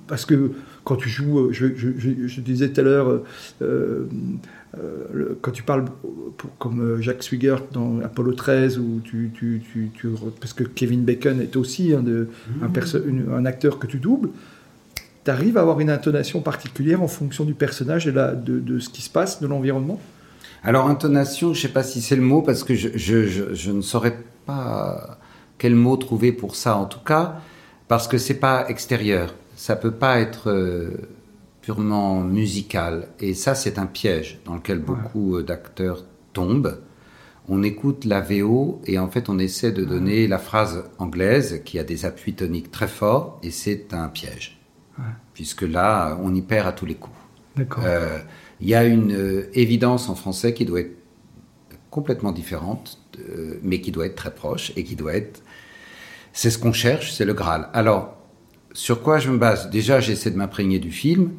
[0.08, 0.52] parce que
[0.88, 3.20] quand tu joues, euh, je, je, disais tout à l'heure,
[3.60, 4.06] euh,
[4.78, 5.84] euh, quand tu parles
[6.58, 10.08] comme Jacques Swigert dans Apollo 13, ou tu, tu, tu,
[10.40, 12.28] parce que Kevin Bacon est aussi un, de,
[12.62, 14.30] un, un acteur que tu doubles,
[15.28, 18.88] tu arrives à avoir une intonation particulière en fonction du personnage et de, de ce
[18.88, 20.00] qui se passe, de l'environnement?
[20.62, 23.80] Alors, intonation, je ne sais pas si c'est le mot, parce que je, je, ne
[23.80, 24.16] saurais
[24.46, 25.18] pas
[25.58, 27.36] quel mot trouver pour ça, en tout cas,
[27.86, 30.90] parce que c'est pas extérieur ça peut pas être euh,
[31.62, 33.08] purement musical.
[33.18, 36.78] Et ça, c'est un piège dans lequel beaucoup euh, d'acteurs tombent.
[37.48, 41.78] On écoute la VO et en fait, on essaie de donner la phrase anglaise qui
[41.78, 44.57] a des appuis toniques très forts et c'est un piège.
[45.34, 47.16] Puisque là, on y perd à tous les coups.
[47.84, 48.18] Euh,
[48.60, 50.96] il y a une évidence en français qui doit être
[51.90, 52.98] complètement différente,
[53.62, 55.42] mais qui doit être très proche et qui doit être.
[56.32, 57.68] C'est ce qu'on cherche, c'est le Graal.
[57.72, 58.16] Alors,
[58.72, 59.70] sur quoi je me base?
[59.70, 61.32] Déjà, j'essaie de m'imprégner du film,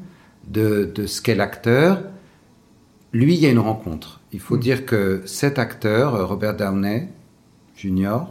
[0.47, 2.03] de, ce qu'est l'acteur.
[3.13, 4.21] Lui, il y a une rencontre.
[4.31, 4.59] Il faut mm.
[4.59, 7.09] dire que cet acteur, Robert Downey
[7.75, 8.25] Jr.,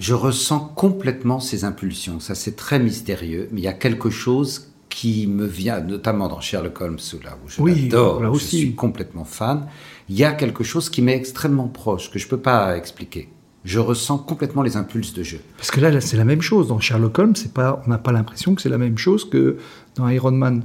[0.00, 2.20] je ressens complètement ses impulsions.
[2.20, 6.40] Ça, c'est très mystérieux, mais il y a quelque chose qui me vient, notamment dans
[6.40, 9.66] Sherlock Holmes, là où je oui, je suis complètement fan.
[10.08, 13.28] Il y a quelque chose qui m'est extrêmement proche, que je ne peux pas expliquer
[13.64, 15.40] je ressens complètement les impulses de jeu.
[15.56, 16.68] Parce que là, c'est la même chose.
[16.68, 19.56] Dans Sherlock Holmes, pas, on n'a pas l'impression que c'est la même chose que
[19.94, 20.64] dans Iron Man.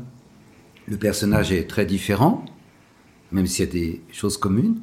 [0.88, 2.44] Le personnage est très différent,
[3.32, 4.80] même s'il y a des choses communes.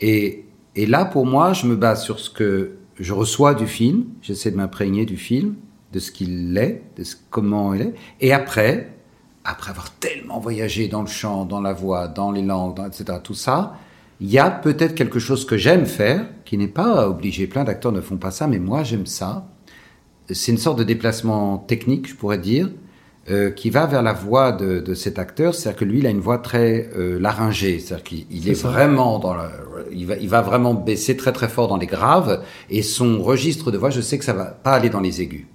[0.00, 4.04] Et, et là, pour moi, je me base sur ce que je reçois du film.
[4.22, 5.56] J'essaie de m'imprégner du film,
[5.92, 7.94] de ce qu'il est, de ce, comment il est.
[8.20, 8.94] Et après,
[9.44, 13.34] après avoir tellement voyagé dans le chant, dans la voix, dans les langues, etc., tout
[13.34, 13.76] ça,
[14.20, 17.48] il y a peut-être quelque chose que j'aime faire, qui n'est pas obligé.
[17.48, 19.48] Plein d'acteurs ne font pas ça, mais moi j'aime ça.
[20.30, 22.70] C'est une sorte de déplacement technique, je pourrais dire,
[23.30, 25.54] euh, qui va vers la voix de, cet acteur.
[25.54, 27.78] C'est-à-dire que lui, il a une voix très euh, laryngée.
[27.78, 29.36] C'est-à-dire qu'il est, vraiment dans
[29.92, 32.42] il va, il va vraiment baisser très très fort dans les graves.
[32.68, 35.46] Et son registre de voix, je sais que ça va pas aller dans les aigus.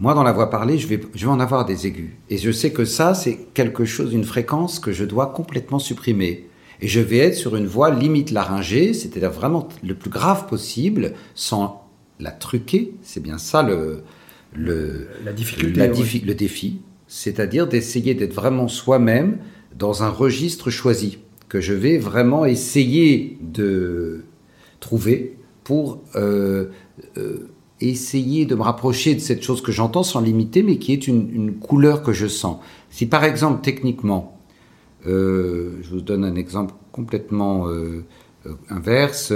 [0.00, 2.12] Moi, dans la voix parlée, je vais, je vais en avoir des aigus.
[2.30, 6.48] Et je sais que ça, c'est quelque chose, une fréquence que je dois complètement supprimer.
[6.80, 11.12] Et je vais être sur une voix limite laryngée, c'est-à-dire vraiment le plus grave possible,
[11.34, 11.86] sans
[12.18, 12.94] la truquer.
[13.02, 14.02] C'est bien ça le,
[14.54, 15.88] le, la difficulté,
[16.24, 16.80] le défi.
[17.06, 19.38] C'est-à-dire d'essayer d'être vraiment soi-même
[19.78, 24.24] dans un registre choisi, que je vais vraiment essayer de
[24.80, 26.66] trouver pour euh,
[27.16, 27.48] euh,
[27.80, 31.30] essayer de me rapprocher de cette chose que j'entends sans limiter, mais qui est une,
[31.34, 32.58] une couleur que je sens.
[32.90, 34.38] Si par exemple, techniquement,
[35.06, 37.66] euh, je vous donne un exemple complètement
[38.68, 39.32] inverse.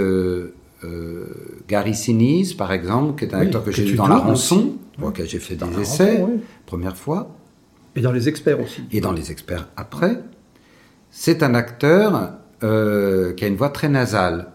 [1.69, 5.29] Gary Sinise, par exemple, qui est un acteur que, j'ai vu dans La Rançon, lequel
[5.29, 6.25] j'ai fait des essais,
[6.65, 7.35] première fois.
[7.95, 8.83] Et dans Les Experts aussi.
[8.93, 10.21] Et dans Les Experts après.
[11.11, 14.53] C'est un acteur qui a une voix très nasale.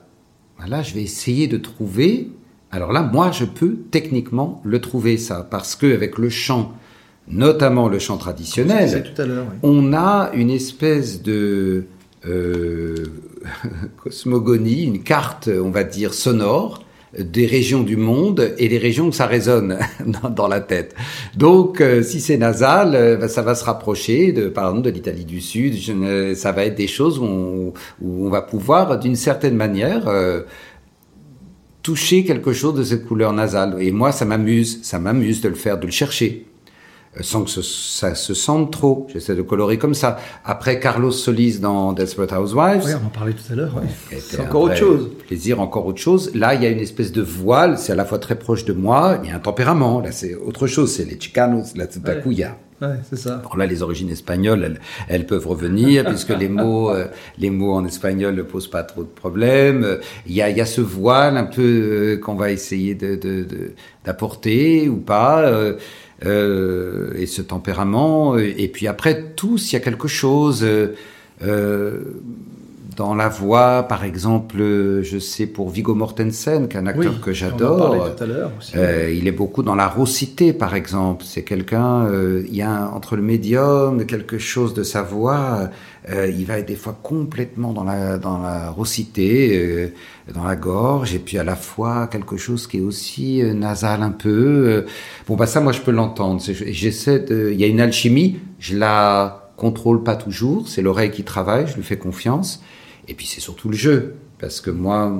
[0.67, 2.29] Là, je vais essayer de trouver.
[2.71, 6.73] Alors là, moi, je peux techniquement le trouver, ça, parce que avec le chant
[7.27, 9.13] notamment le chant traditionnel,
[9.63, 11.85] on a une espèce de
[12.25, 13.05] euh,
[13.97, 16.83] cosmogonie, une carte, on va dire, sonore
[17.17, 19.79] des régions du monde et des régions où ça résonne
[20.35, 20.95] dans, la tête.
[21.35, 25.25] Donc, euh, si c'est nasal, euh, ça va se rapprocher de, par exemple, de l'Italie
[25.25, 25.75] du Sud.
[26.35, 30.09] ça va être des choses où on, va pouvoir, d'une certaine manière,
[31.83, 33.75] toucher quelque chose de cette couleur nasale.
[33.79, 36.45] Et moi, ça m'amuse, ça m'amuse de le faire, de le chercher.
[37.17, 39.07] Euh, sans que ça se sente trop.
[39.11, 40.17] J'essaie de colorer comme ça.
[40.45, 42.83] Après Carlos Solis dans Desperate Housewives.
[42.85, 43.81] Oui, on en parlait tout à l'heure.
[44.19, 45.09] C'est encore autre chose.
[45.27, 46.33] Plaisir, encore autre chose.
[46.35, 47.77] Là, il y a une espèce de voile.
[47.77, 49.19] C'est à la fois très proche de moi.
[49.23, 49.99] Il y a un tempérament.
[49.99, 50.93] Là, c'est autre chose.
[50.93, 51.75] C'est les Chicanos.
[51.75, 52.57] Là, tout à coup, il y a.
[52.81, 53.35] Ouais, c'est ça.
[53.35, 57.05] Alors là, les origines espagnoles, elles, elles peuvent revenir puisque les mots, euh,
[57.37, 59.99] les mots en espagnol ne posent pas trop de problèmes.
[60.25, 63.19] Il y a, il y a ce voile un peu euh, qu'on va essayer de
[64.03, 65.43] d'apporter ou pas.
[65.43, 65.77] Euh,
[66.23, 68.37] et ce tempérament.
[68.37, 70.65] Et puis après, tous, il y a quelque chose
[71.43, 71.99] euh,
[72.97, 77.31] dans la voix, par exemple, je sais pour Viggo Mortensen, qui est un acteur que
[77.31, 78.09] j'adore.
[78.75, 81.23] Euh, il est beaucoup dans la raucité, par exemple.
[81.25, 85.69] C'est quelqu'un, euh, il y a entre le médium, quelque chose de sa voix.
[86.09, 89.93] Euh, il va être des fois complètement dans la dans la raucité,
[90.33, 94.11] dans la gorge, et puis à la fois quelque chose qui est aussi nasal un
[94.11, 94.85] peu.
[95.27, 96.41] Bon, bah ça, moi, je peux l'entendre.
[96.41, 97.51] J'essaie de.
[97.53, 98.39] Il y a une alchimie.
[98.59, 100.67] Je la contrôle pas toujours.
[100.67, 101.67] C'est l'oreille qui travaille.
[101.67, 102.63] Je lui fais confiance.
[103.07, 105.11] Et puis c'est surtout le jeu, parce que moi,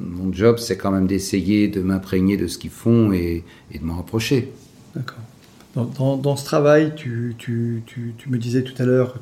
[0.00, 3.96] mon job, c'est quand même d'essayer de m'imprégner de ce qu'ils font et, de m'en
[3.96, 4.52] rapprocher.
[4.94, 5.18] D'accord.
[5.76, 7.34] Dans, ce travail, tu,
[8.28, 9.18] me disais tout à l'heure,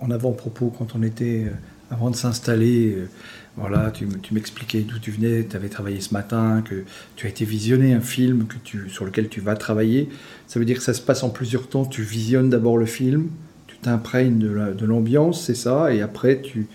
[0.00, 1.54] en avant-propos, quand on était, euh,
[1.90, 3.08] avant de s'installer, euh,
[3.56, 6.84] voilà, tu, m'expliquais d'où tu venais, tu avais travaillé ce matin, que
[7.16, 10.08] tu as été visionner un film que sur lequel tu vas travailler.
[10.46, 11.84] Ça veut dire que ça se passe en plusieurs temps.
[11.84, 13.28] Tu visionnes d'abord le film,
[13.66, 16.68] tu t'imprègnes de l'ambiance, c'est ça, et après tu,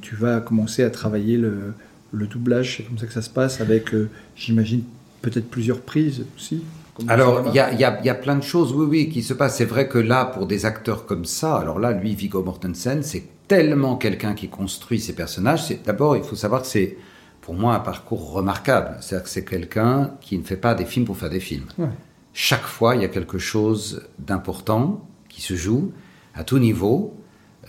[0.00, 1.74] tu, vas commencer à travailler le,
[2.12, 2.76] doublage.
[2.76, 4.82] C'est comme ça que ça se passe avec, euh, j'imagine,
[5.22, 6.62] peut-être plusieurs prises aussi.
[7.06, 9.56] Alors, il y a, plein de choses, oui, oui, qui se passent.
[9.56, 13.24] C'est vrai que là, pour des acteurs comme ça, alors là, lui, Viggo Mortensen, c'est
[13.46, 15.64] tellement quelqu'un qui construit ses personnages.
[15.66, 16.96] C'est D'abord, il faut savoir que c'est,
[17.40, 18.96] pour moi, un parcours remarquable.
[19.00, 21.66] C'est-à-dire que c'est quelqu'un qui ne fait pas des films pour faire des films.
[22.32, 25.92] Chaque fois, il y a quelque chose d'important qui se joue
[26.34, 27.16] à tout niveau,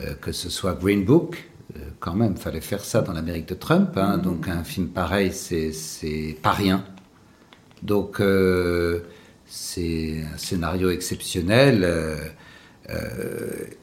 [0.01, 3.55] euh, que ce soit Green Book, euh, quand même, fallait faire ça dans l'Amérique de
[3.55, 3.91] Trump.
[3.95, 4.21] Hein, mm-hmm.
[4.21, 6.84] Donc un film pareil, c'est pas rien.
[7.82, 9.01] Donc euh,
[9.50, 11.84] c'est un scénario exceptionnel.
[11.84, 12.18] Euh,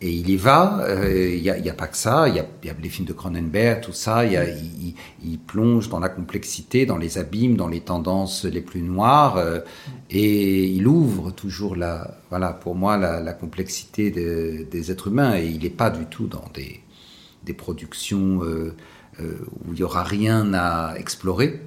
[0.01, 0.85] et il y va.
[1.09, 2.29] Il n'y a, pas que ça.
[2.29, 4.25] Il y a, les films de Cronenberg, tout ça.
[4.25, 9.41] Il, plonge dans la complexité, dans les abîmes, dans les tendances les plus noires.
[10.11, 15.37] et il ouvre toujours la, voilà, pour moi, la, complexité des êtres humains.
[15.37, 16.81] Et il n'est pas du tout dans des
[17.47, 18.75] des productions euh,
[19.21, 21.62] euh, où il n'y aura rien à explorer.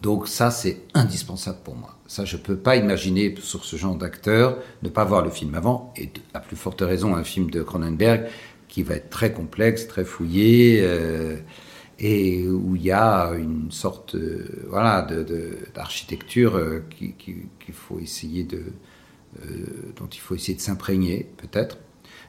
[0.00, 1.98] Donc ça, c'est indispensable pour moi.
[2.12, 5.54] Ça, je ne peux pas imaginer sur ce genre d'acteur ne pas voir le film
[5.54, 8.28] avant, et à plus forte raison un film de Cronenberg
[8.68, 11.38] qui va être très complexe, très fouillé, euh,
[11.98, 14.14] et où il y a une sorte
[14.68, 15.06] voilà,
[15.74, 18.60] d'architecture qu'il faut essayer de,
[19.96, 21.78] dont il faut essayer de s'imprégner, peut-être.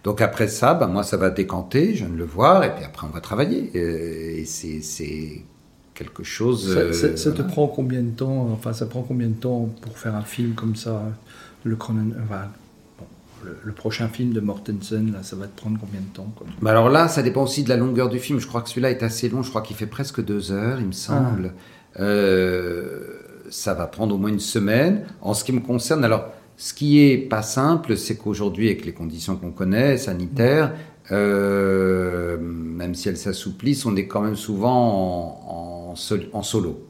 [0.06, 3.06] Donc après ça, ben moi, ça va décanter, je de le voir, et puis après,
[3.06, 3.70] on va travailler.
[3.76, 5.44] Euh, et c'est
[5.94, 6.74] quelque chose...
[6.94, 9.98] Ça, ça, te euh, prend combien de temps Enfin, ça prend combien de temps pour
[9.98, 11.04] faire un film comme ça
[11.64, 12.16] Le Cronen...
[12.24, 12.50] Enfin,
[13.64, 16.90] le, prochain film de Mortensen, là, ça va te prendre combien de temps bah Alors
[16.90, 18.40] là, ça dépend aussi de la longueur du film.
[18.40, 19.44] Je crois que celui-là est assez long.
[19.44, 21.54] Je crois qu'il fait presque deux heures, il me semble.
[21.96, 22.02] Ah.
[22.02, 23.20] Euh,
[23.50, 25.06] ça va prendre au moins une semaine.
[25.22, 28.94] En ce qui me concerne, alors ce qui est pas simple, c'est qu'aujourd'hui, avec les
[28.94, 30.74] conditions qu'on connaît, sanitaires,
[31.12, 36.88] euh, même si elles s'assouplissent, on est quand même souvent en, solo.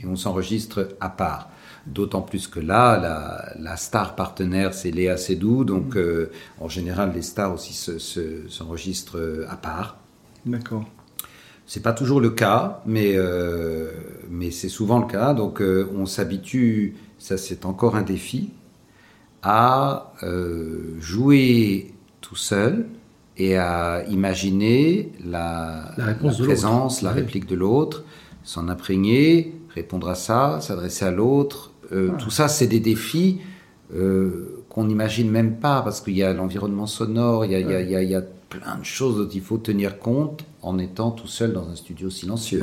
[0.00, 1.50] Et on s'enregistre à part.
[1.86, 5.64] D'autant plus que là, la, star partenaire, c'est Léa Seydoux.
[5.64, 7.74] Donc, euh, en général, les stars aussi
[8.48, 9.98] s'enregistrent à part.
[10.46, 10.84] D'accord.
[11.66, 13.90] C'est pas toujours le cas, mais, euh,
[14.30, 15.34] mais c'est souvent le cas.
[15.34, 16.96] Donc, on s'habitue.
[17.18, 18.50] Ça, c'est encore un défi
[19.44, 21.92] à euh, jouer
[22.22, 22.86] tout seul
[23.36, 25.94] et à imaginer la,
[26.38, 28.04] présence, la réplique de l'autre,
[28.44, 31.72] s'en imprégner, répondre à ça, s'adresser à l'autre.
[31.92, 32.16] Euh, ah.
[32.18, 33.40] Tout ça, c'est des défis
[33.94, 38.10] euh, qu'on n'imagine même pas parce qu'il y a l'environnement sonore, il y a, il,
[38.10, 41.68] y a, plein de choses dont il faut tenir compte en étant tout seul dans
[41.68, 42.62] un studio silencieux.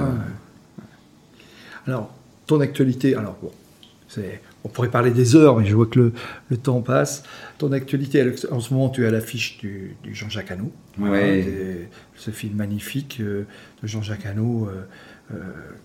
[1.85, 2.09] Alors,
[2.45, 3.51] ton actualité, alors bon,
[4.07, 6.11] c'est on pourrait parler des heures, mais je vois que
[6.49, 7.23] le, temps passe.
[7.57, 10.71] Ton actualité, en ce moment, tu es à l'affiche du, Jean-Jacques Hano.
[11.01, 11.41] Hein,
[12.15, 13.45] ce film magnifique euh,
[13.81, 14.83] de Jean-Jacques Hano, euh,
[15.33, 15.37] euh,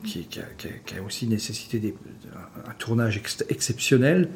[0.05, 1.95] qui, a, aussi nécessité des,
[2.67, 4.29] un, tournage exceptionnel.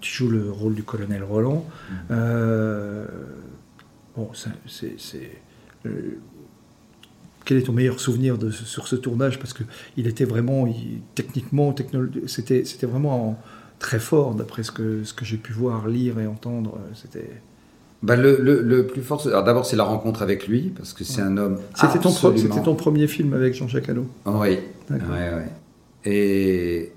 [0.00, 1.68] tu joues le rôle du colonel Roland.
[2.08, 2.14] Mm.
[4.16, 4.30] bon,
[4.66, 5.30] c'est.
[7.44, 9.38] quel est ton meilleur souvenir de, sur ce tournage?
[9.38, 10.66] Parce qu'il était vraiment,
[11.14, 11.74] techniquement,
[12.26, 13.40] c'était vraiment
[13.78, 16.76] très fort, d'après ce que, ce que j'ai pu voir, lire et entendre.
[16.76, 17.30] Euh, c'était.
[18.02, 21.36] Bah le, le, plus fort, d'abord c'est la rencontre avec lui, parce que c'est un
[21.36, 21.58] homme.
[21.74, 24.60] C'était ton, c'était ton premier film avec Jean-Jacques Hano Oui.
[24.90, 25.48] Ouais, ouais.
[26.04, 26.92] Et,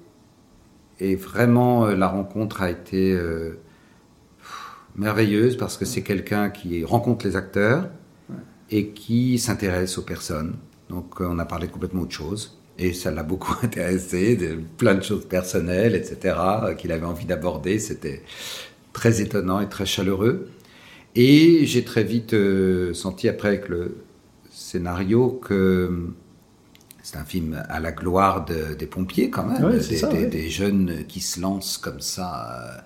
[0.99, 3.57] et vraiment, euh, la rencontre a été euh,
[4.95, 7.89] merveilleuse, parce que c'est quelqu'un qui rencontre les acteurs
[8.69, 10.55] et qui s'intéresse aux personnes.
[10.89, 12.59] Donc on a parlé complètement autre chose.
[12.77, 16.35] Et ça l'a beaucoup intéressé, de, plein de choses personnelles, etc.,
[16.77, 17.79] qu'il avait envie d'aborder.
[17.79, 18.21] C'était
[18.93, 20.47] très étonnant et très chaleureux.
[21.15, 23.97] Et j'ai très vite euh, senti après avec le
[24.49, 26.09] scénario que
[27.03, 29.79] c'est un film à la gloire des pompiers quand même,
[30.29, 32.81] des, jeunes qui se lancent comme ça euh,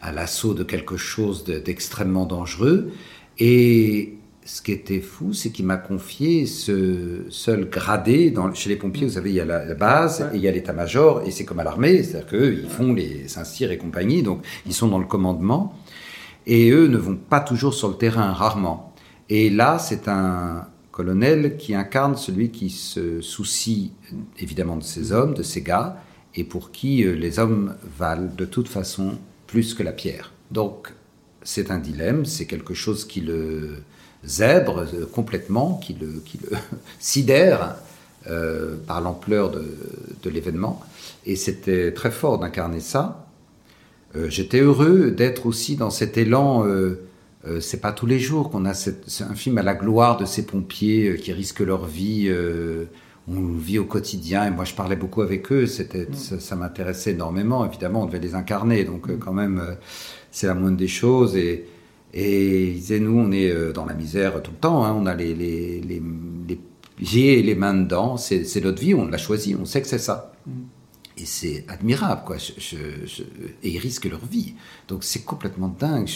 [0.00, 2.90] à l'assaut de quelque chose d'extrêmement dangereux.
[3.38, 4.18] Et
[4.48, 8.30] ce qui était fou, c'est qu'il m'a confié ce seul gradé.
[8.30, 10.50] Dans, chez les pompiers, vous savez, il y a la, base et il y a
[10.50, 14.42] l'état-major, et c'est comme à l'armée, c'est-à-dire qu'eux, ils font les Saint-Cyr et compagnie, donc
[14.66, 15.74] ils sont dans le commandement,
[16.48, 18.94] et eux ne vont pas toujours sur le terrain, rarement.
[19.28, 23.92] Et là, c'est un colonel qui incarne celui qui se soucie
[24.38, 26.02] évidemment de ses hommes, de ses gars,
[26.34, 30.32] et pour qui euh, les hommes valent de toute façon plus que la pierre.
[30.50, 30.94] Donc,
[31.42, 33.82] c'est un dilemme, c'est quelque chose qui le
[34.24, 36.22] zèbre euh, complètement, qui le,
[36.98, 37.76] sidère
[38.26, 40.80] euh, par l'ampleur de l'événement.
[41.26, 43.27] Et c'était très fort d'incarner ça.
[44.16, 46.66] Euh, J'étais heureux d'être aussi dans cet élan.
[46.66, 47.00] Euh,
[47.46, 50.24] euh c'est pas tous les jours qu'on a cette, un film à la gloire de
[50.24, 52.32] ces pompiers qui risquent leur vie.
[53.28, 55.66] on vit au quotidien et moi je parlais beaucoup avec eux.
[55.66, 56.14] C'était, mm.
[56.14, 57.64] ça, ça m'intéressait énormément.
[57.66, 59.62] Évidemment, on devait les incarner, donc quand même,
[60.30, 61.66] c'est la moindre des choses et
[62.14, 64.96] et ils disaient, nous, on est dans la misère tout le temps, hein.
[64.98, 66.02] on a les, les, les,
[66.48, 66.58] les,
[66.96, 69.98] pieds et les mains dedans, c'est notre vie, on l'a choisi, on sait que c'est
[69.98, 70.32] ça.
[71.20, 72.36] Et c'est admirable, quoi.
[72.36, 74.54] et ils risquent leur vie.
[74.86, 76.08] Donc c'est complètement dingue.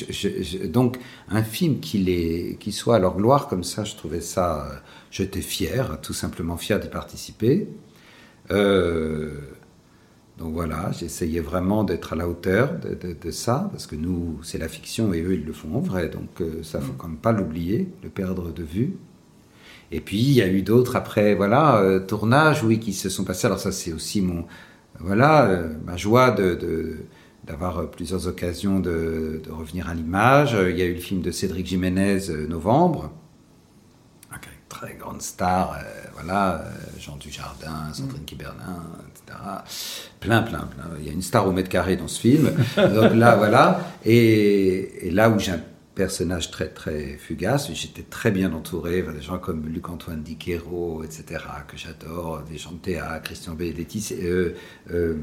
[0.67, 0.99] donc
[1.29, 4.67] un film qui, les, qui soit à leur gloire comme ça, je trouvais ça.
[4.67, 4.77] Euh,
[5.11, 7.69] j'étais fier, tout simplement fier d'y participer.
[8.53, 9.33] Euh,
[10.39, 14.69] donc voilà, j'essayais vraiment d'être à la hauteur de, ça, parce que nous, c'est la
[14.69, 16.09] fiction et eux, ils le font en vrai.
[16.09, 18.97] Donc euh, ça, faut quand même pas l'oublier, le perdre de vue.
[19.93, 23.25] Et puis, il y a eu d'autres après, voilà, euh, tournages, oui, qui se sont
[23.25, 23.47] passés.
[23.47, 24.47] Alors ça, c'est aussi mon,
[25.03, 26.97] voilà, euh, ma joie de,
[27.45, 30.57] d'avoir plusieurs occasions de, de revenir à l'image.
[30.71, 33.11] Il y a eu le film de Cédric Jiménez, Novembre,
[34.73, 35.83] très grande star, euh,
[36.15, 38.25] voilà, euh, Jean Dujardin, Sandrine mm.
[38.25, 39.39] Kiberlin, etc.
[40.19, 40.85] Plein, plein, plein.
[40.99, 42.51] Il y a une star au mètre carré dans ce film.
[42.77, 43.81] Donc là, voilà.
[44.05, 45.53] Et, là où j'ai
[46.03, 51.77] personnage très, très fugace, j'étais très bien entouré, des gens comme Luc-Antoine Diquero, etc., que
[51.77, 54.51] j'adore, des gens de théâtre, Christian Benedetti, euh,
[54.91, 55.15] euh,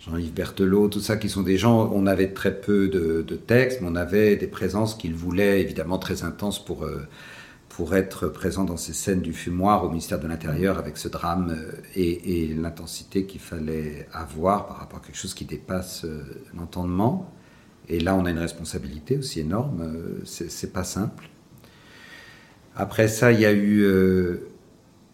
[0.00, 3.88] Jean-Yves Berthelot, tout ça, qui sont des gens, on avait très peu de, textes, mais
[3.88, 6.84] on avait des présences qu'ils voulaient évidemment très intenses pour
[7.76, 11.50] pour être présent dans ces scènes du fumoir au ministère de l'Intérieur avec ce drame
[11.50, 16.22] euh, et, l'intensité qu'il fallait avoir par rapport à quelque chose qui dépasse euh,
[16.56, 17.32] l'entendement.
[17.88, 19.82] Et là, on a une responsabilité aussi énorme.
[19.82, 21.28] Euh, c'est pas simple.
[22.76, 23.84] Après ça, il y a eu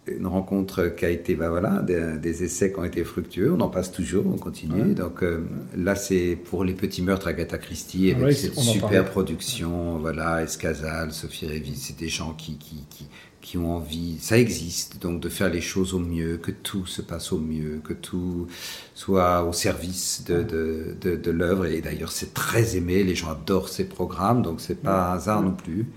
[0.07, 3.53] une rencontre qui a été, bah voilà, des, essais qui ont été fructueux.
[3.53, 4.93] On en passe toujours, on continue.
[4.93, 5.45] Donc euh,
[5.75, 9.99] là, c'est pour les petits meurtres Agatha Christie avec cette super production.
[9.99, 13.07] Voilà, Escazal, Sophie Révis, c'est des gens qui, qui, qui,
[13.41, 14.17] qui, ont envie.
[14.19, 17.81] Ça existe, donc de faire les choses au mieux, que tout se passe au mieux,
[17.83, 18.47] que tout
[18.95, 21.65] soit au service de, de, de, l'œuvre.
[21.65, 23.03] Et d'ailleurs, c'est très aimé.
[23.03, 25.87] Les gens adorent ces programmes, donc c'est pas un hasard non plus.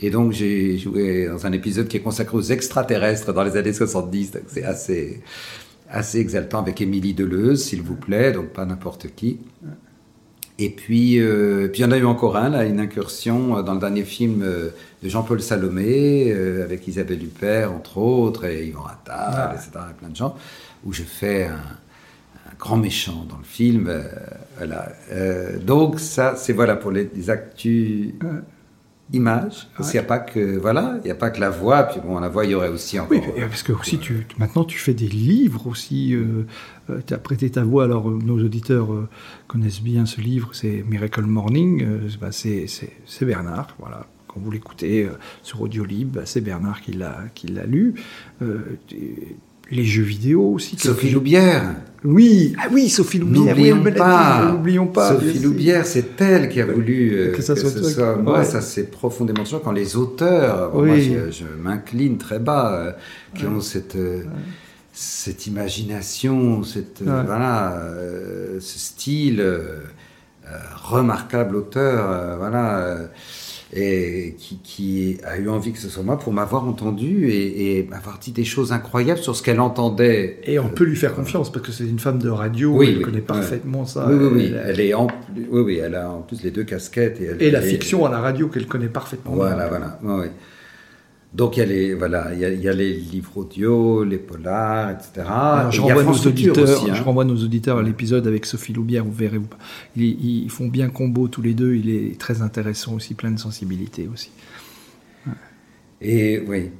[0.00, 3.72] Et donc j'ai joué dans un épisode qui est consacré aux extraterrestres dans les années
[3.72, 4.32] 70.
[4.32, 5.22] Donc c'est assez,
[5.88, 9.38] assez exaltant avec Émilie Deleuze, s'il vous plaît, donc pas n'importe qui.
[10.58, 13.62] Et puis, euh, puis il y en a eu encore un, là, une incursion euh,
[13.62, 14.70] dans le dernier film euh,
[15.02, 20.10] de Jean-Paul Salomé, euh, avec Isabelle Huppert, entre autres, et Yvan Attal, etc., et plein
[20.10, 20.36] de gens,
[20.84, 23.92] où je fais un, un grand méchant dans le film.
[24.56, 24.92] voilà.
[25.60, 28.14] donc ça, c'est voilà pour les, les actus
[29.12, 29.68] image.
[29.76, 31.84] Parce qu'il n'y a pas que voilà, il y a pas que la voix.
[31.84, 33.18] Puis bon, la voix, il y aurait aussi encore.
[33.18, 36.14] Oui, parce que aussi tu maintenant tu fais des livres aussi.
[36.14, 36.46] Euh,
[36.90, 37.84] euh tu as prêté ta voix.
[37.84, 39.08] Alors euh, nos auditeurs euh,
[39.46, 40.50] connaissent bien ce livre.
[40.52, 41.86] C'est Miracle Morning.
[42.20, 42.66] Bah, c'est
[43.22, 43.76] Bernard.
[43.78, 44.06] Voilà.
[44.26, 45.08] Quand vous l'écoutez
[45.42, 47.94] sur Audiolib, bah, c'est Bernard qui l'a qui l'a lu
[49.70, 50.76] les jeux vidéo aussi.
[50.78, 51.76] Sophie Loubière.
[52.04, 53.56] Oui, ah oui, Sophie Loubière.
[53.56, 54.52] N'oublions pas.
[54.52, 55.14] N'oublions pas.
[55.14, 58.16] Sophie Loubière, c'est elle qui a voulu euh, que ça soit.
[58.16, 62.92] moi, ça c'est profondément sûr quand les auteurs, moi, je, m'incline très bas, euh,
[63.34, 64.24] qui ont cette euh,
[64.92, 67.82] cette imagination, cette voilà,
[68.60, 69.44] ce style
[70.84, 73.08] remarquable auteur, voilà
[73.76, 77.82] et qui, qui, a eu envie que ce soit moi pour m'avoir entendu et, et
[77.82, 80.38] m'avoir dit des choses incroyables sur ce qu'elle entendait.
[80.44, 83.02] Et on peut lui faire confiance parce que c'est une femme de radio, oui, elle
[83.02, 84.06] connaît parfaitement ça.
[84.08, 84.54] Oui, oui.
[84.64, 87.20] Elle, est en, oui, oui, elle a en plus les deux casquettes.
[87.20, 89.32] Et, elle, et la fiction à la radio qu'elle connaît parfaitement.
[89.32, 89.98] Voilà, voilà.
[91.34, 95.26] Donc il y a les voilà, il y a, les livres audio, les polars, etc.
[95.70, 96.94] je, renvoie nos auditeurs, hein.
[96.94, 99.40] je renvoie nos auditeurs à l'épisode avec Sophie Loubière, vous verrez.
[99.96, 101.74] Ils, ils, font bien combo tous les deux.
[101.74, 104.30] Il est très intéressant aussi, plein de sensibilité aussi.
[106.00, 106.70] Et oui.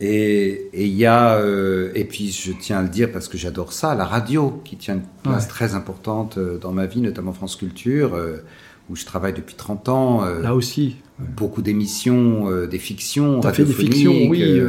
[0.00, 3.72] Et il y a, euh, et puis je tiens à le dire parce que j'adore
[3.72, 7.56] ça, la radio qui tient une place très importante euh, dans ma vie, notamment France
[7.56, 8.44] Culture, euh,
[8.88, 10.24] où je travaille depuis 30 ans.
[10.24, 10.96] Là aussi.
[11.18, 13.40] Beaucoup d'émissions, des fictions.
[13.40, 14.60] T'as fait des fictions, oui.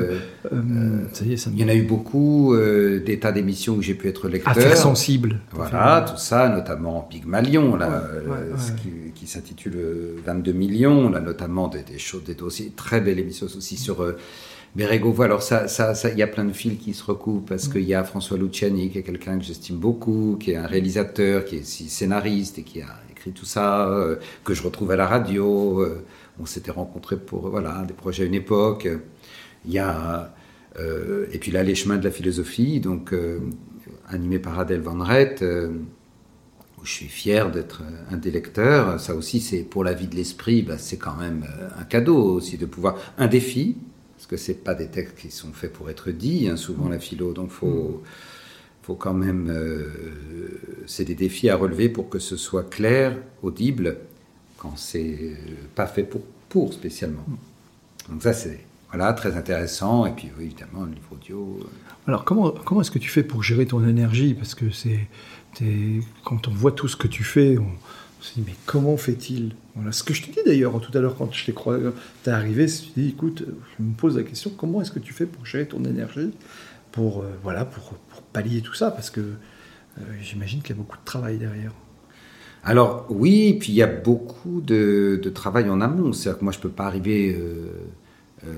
[1.13, 1.55] ça y est, ça me...
[1.55, 4.51] Il y en a eu beaucoup, des tas d'émissions où j'ai pu être lecteur.
[4.51, 5.39] Affaires sensibles.
[5.51, 8.03] Voilà, tout ça, notamment Pygmalion, là,
[8.57, 9.77] ce qui, qui s'intitule
[10.25, 14.03] 22 millions, là, notamment des, des choses, des dossiers, très belle émission aussi sur
[14.75, 17.67] Bérégovo, alors ça, ça, ça, il y a plein de fils qui se recoupent parce
[17.67, 21.43] qu'il y a François Luciani, qui est quelqu'un que j'estime beaucoup, qui est un réalisateur,
[21.43, 24.95] qui est aussi scénariste et qui a écrit tout ça, euh, que je retrouve à
[24.95, 25.81] la radio.
[26.39, 28.87] Euh, on s'était rencontrés pour voilà des projets à une époque.
[29.65, 30.33] Il y a
[30.77, 33.13] euh, et puis là les chemins de la philosophie, donc
[34.07, 35.43] animé par Adèle Van Rett.
[35.43, 39.01] où je suis fier d'être un des lecteurs.
[39.01, 41.45] Ça aussi, c'est pour la vie de l'esprit, bah, c'est quand même
[41.77, 43.75] un cadeau aussi de pouvoir, un défi,
[44.29, 47.33] que c'est pas des textes qui sont faits pour être dits, hein, souvent la philo,
[47.33, 48.03] donc faut,
[48.83, 49.87] faut quand même, euh,
[50.85, 53.97] c'est des défis à relever pour que ce soit clair, audible,
[54.59, 55.35] quand c'est euh,
[55.73, 57.25] pas fait pour, pour spécialement.
[58.09, 61.59] Donc ça c'est voilà très intéressant et puis évidemment le livre audio.
[61.61, 61.67] Euh.
[62.07, 64.33] Alors comment comment est-ce que tu fais pour gérer ton énergie?
[64.35, 65.07] Parce que c'est
[66.23, 67.71] quand on voit tout ce que tu fais, on,
[68.21, 69.55] se dit, mais comment fait-il?
[69.75, 71.55] Voilà, Ce que je te dis d'ailleurs tout à l'heure quand je t'ai
[72.23, 75.25] t'es arrivé, te dis, écoute, je me pose la question, comment est-ce que tu fais
[75.25, 76.31] pour gérer ton énergie,
[76.91, 77.93] pour, euh, voilà, pour,
[78.31, 78.91] pallier tout ça?
[78.91, 79.21] Parce que
[80.21, 81.71] j'imagine qu'il y a beaucoup de travail derrière.
[82.63, 86.13] Alors oui, puis il y a beaucoup de, travail en amont.
[86.13, 88.51] C'est-à-dire que moi, je ne peux pas arriver euh,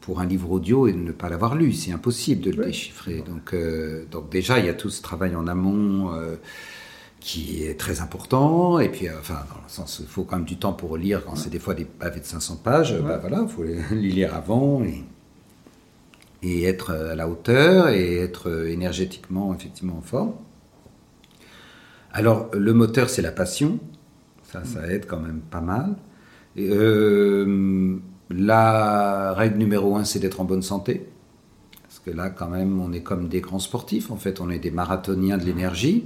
[0.00, 1.72] pour un livre audio et ne pas l'avoir lu.
[1.72, 3.22] C'est impossible de le déchiffrer.
[3.26, 3.54] Donc,
[4.10, 6.10] donc déjà, il y a tout ce travail en amont
[7.22, 8.78] qui est très important.
[8.80, 11.24] Et puis, euh, enfin, dans le sens, il faut quand même du temps pour lire
[11.24, 12.98] quand c'est des fois des pavés de 500 pages.
[13.00, 15.04] Bah, voilà, il faut les lire avant et,
[16.42, 20.32] et, être à la hauteur et être énergétiquement, effectivement, en forme.
[22.12, 23.78] Alors, le moteur, c'est la passion.
[24.44, 25.94] Ça, ça aide quand même pas mal.
[26.58, 27.96] Euh,
[28.30, 31.06] la règle numéro un, c'est d'être en bonne santé.
[31.82, 34.10] Parce que là, quand même, on est comme des grands sportifs.
[34.10, 36.04] En fait, on est des marathoniens de l'énergie.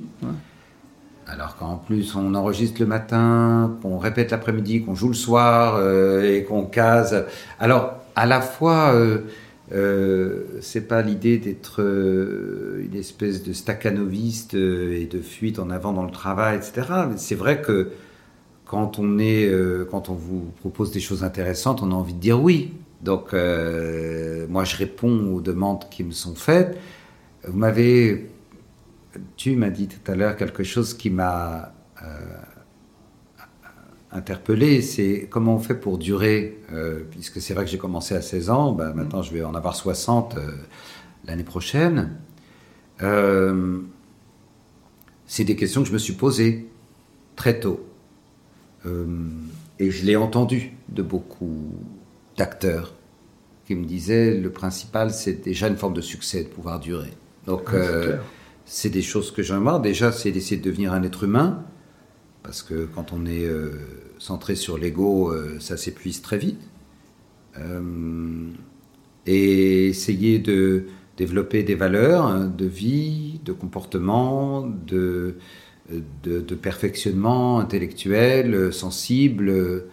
[1.29, 6.23] Alors qu'en plus on enregistre le matin, qu'on répète l'après-midi, qu'on joue le soir euh,
[6.23, 7.25] et qu'on case.
[7.59, 9.23] Alors à la fois, euh,
[9.73, 15.93] euh, c'est pas l'idée d'être euh, une espèce de staccanoviste et de fuite en avant
[15.93, 16.83] dans le travail, etc.
[17.17, 17.91] C'est vrai que
[18.65, 19.49] quand on est,
[19.91, 22.73] quand on vous propose des choses intéressantes, on a envie de dire oui.
[23.03, 26.77] Donc moi je réponds aux demandes qui me sont faites.
[27.47, 28.27] Vous m'avez
[29.37, 32.07] tu m'as dit tout à l'heure quelque chose qui m'a euh,
[34.17, 38.23] interpellé, c'est comment on fait pour durer, euh, puisque c'est vrai que j'ai commencé à
[38.23, 40.53] 16 ans, ben, maintenant je vais en avoir 60 euh,
[41.27, 42.17] l'année prochaine.
[45.27, 46.69] c'est des questions que je me suis posées
[47.37, 47.87] très tôt.
[49.79, 51.75] et je l'ai entendu de beaucoup
[52.37, 52.95] d'acteurs
[53.67, 57.13] qui me disaient le principal c'est déjà une forme de succès de pouvoir durer.
[57.47, 57.71] Donc,
[58.67, 59.81] c'est des choses que j'aimerais.
[59.81, 61.65] Déjà, c'est d'essayer de devenir un être humain,
[62.43, 63.71] parce que quand on est euh,
[64.19, 66.61] centré sur l'ego, euh, ça s'épuise très vite.
[67.59, 68.51] Euh,
[69.27, 70.87] et essayer de
[71.17, 75.37] développer des valeurs hein, de vie, de comportement, de,
[76.61, 79.85] perfectionnement intellectuel, sensible.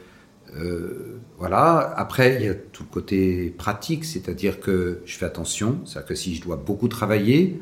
[1.40, 1.94] voilà.
[1.98, 6.16] Après, il y a tout le côté pratique, c'est-à-dire que je fais attention, c'est-à-dire que
[6.16, 7.60] si je dois beaucoup travailler,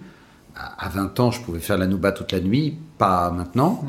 [0.56, 3.86] à 20 ans, je pouvais faire la nouba toute la nuit, pas maintenant.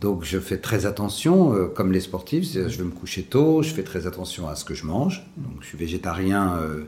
[0.00, 3.72] Donc je fais très attention, euh, comme les sportifs, je vais me coucher tôt, je
[3.72, 5.26] fais très attention à ce que je mange.
[5.38, 6.84] Donc je suis végétarien euh,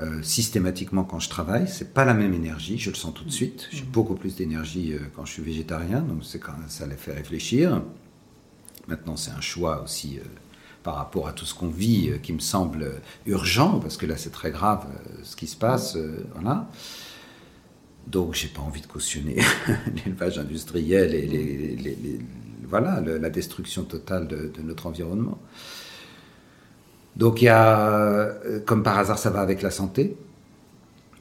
[0.00, 1.68] euh, systématiquement quand je travaille.
[1.68, 3.68] C'est pas la même énergie, je le sens tout de suite.
[3.70, 7.80] J'ai beaucoup plus d'énergie quand je suis végétarien, donc c'est quand ça les fait réfléchir.
[8.88, 10.18] Maintenant c'est un choix aussi
[10.82, 12.94] par rapport à tout ce qu'on vit qui me semble
[13.24, 14.84] urgent, parce que là c'est très grave
[15.22, 15.96] ce qui se passe.
[16.34, 16.68] voilà.
[18.06, 19.36] Donc, j'ai pas envie de cautionner
[20.04, 22.18] l'élevage industriel et les,
[22.72, 25.38] voilà, la destruction totale de, notre environnement.
[27.16, 28.32] Donc, il y a,
[28.64, 30.16] comme par hasard, ça va avec la santé.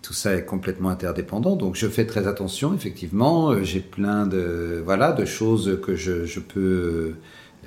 [0.02, 1.58] Tout ça est complètement interdépendant.
[1.58, 3.62] Donc, je fais très attention, effectivement.
[3.64, 7.16] J'ai plein de, voilà, de choses que je, peux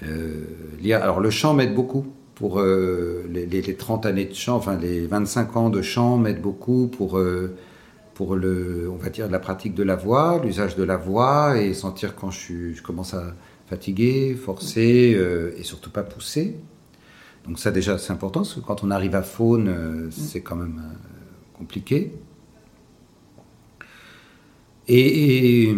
[0.02, 0.44] euh,
[0.81, 1.02] lire.
[1.02, 2.06] Alors, le chant m'aide beaucoup
[2.36, 6.40] pour euh, les, les, 30 années de chant, enfin, les 25 ans de chant m'aident
[6.40, 7.19] beaucoup pour.
[7.19, 7.55] Euh,
[8.15, 11.74] pour le, on va dire, la pratique de la voix, l'usage de la voix, et
[11.74, 13.35] sentir quand je, je commence à
[13.66, 16.57] fatiguer, forcer, euh, et surtout pas pousser.
[17.47, 20.57] Donc ça déjà c'est important, parce que quand on arrive à faune, euh, c'est quand
[20.57, 22.12] même euh, compliqué.
[24.86, 25.74] Et,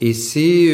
[0.00, 0.72] et, c'est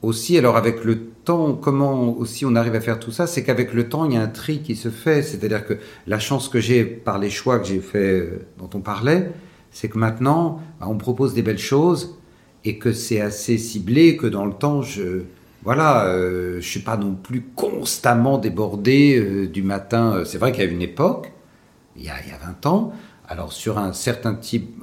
[0.00, 3.74] aussi, alors avec le temps, comment aussi on arrive à faire tout ça, c'est qu'avec
[3.74, 5.22] le temps, il y a un tri qui se fait.
[5.22, 5.74] C'est-à-dire que
[6.06, 8.26] la chance que j'ai par les choix que j'ai fait,
[8.58, 9.32] dont on parlait,
[9.70, 12.16] c'est que maintenant, bah, on propose des belles choses
[12.66, 15.22] et que c'est assez ciblé, que dans le temps, je
[15.62, 20.22] voilà, euh, je suis pas non plus constamment débordé euh, du matin.
[20.24, 21.32] C'est vrai qu'il y a une époque,
[21.96, 22.92] il y a, il y a 20 ans,
[23.28, 24.80] alors sur un certain type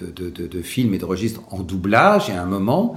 [0.00, 2.96] euh, de, de, de, films et de registres en doublage, il y a un moment,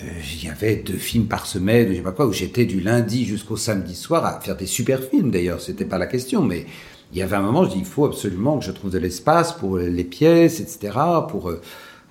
[0.00, 3.24] il y avait deux films par semaine, je sais pas quoi, où j'étais du lundi
[3.24, 6.66] jusqu'au samedi soir à faire des super films d'ailleurs, c'était pas la question, mais
[7.12, 9.52] il y avait un moment, je dis, il faut absolument que je trouve de l'espace
[9.52, 10.98] pour les pièces, etc.,
[11.28, 11.60] pour, euh,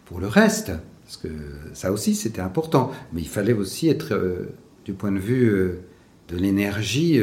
[0.06, 0.72] pour le reste.
[1.04, 1.30] Parce que
[1.74, 2.92] ça aussi, c'était important.
[3.14, 4.50] Mais il fallait aussi être, euh,
[4.86, 5.82] du point de vue euh,
[6.30, 7.20] de l'énergie,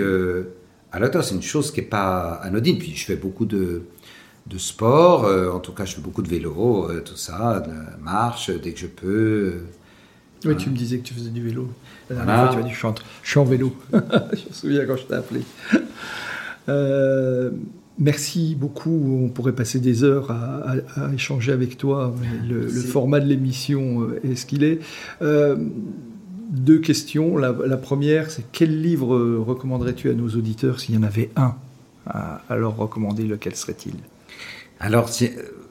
[0.92, 1.24] à l'auteur.
[1.24, 2.78] C'est une chose qui n'est pas anodine.
[2.78, 3.82] Puis je fais beaucoup de,
[4.46, 8.72] de sport, en tout cas, je fais beaucoup de vélo, tout ça, de marche dès
[8.72, 9.62] que je peux.
[10.44, 11.68] Oui, tu me disais que tu faisais du vélo.
[12.10, 13.74] La dernière fois, tu m'as dit, je suis en vélo.
[13.92, 15.40] je me souviens quand je t'ai appelé.
[18.02, 19.20] Euh, merci beaucoup.
[19.24, 22.14] On pourrait passer des heures à, échanger avec toi.
[22.48, 24.80] Le, format de l'émission euh, est ce qu'il est.
[25.22, 25.56] Euh,
[26.50, 27.36] deux questions.
[27.38, 31.54] La, première, c'est quel livre recommanderais-tu à nos auditeurs s'il y en avait un
[32.06, 33.94] à, leur recommander Lequel serait-il?
[34.80, 35.08] Alors,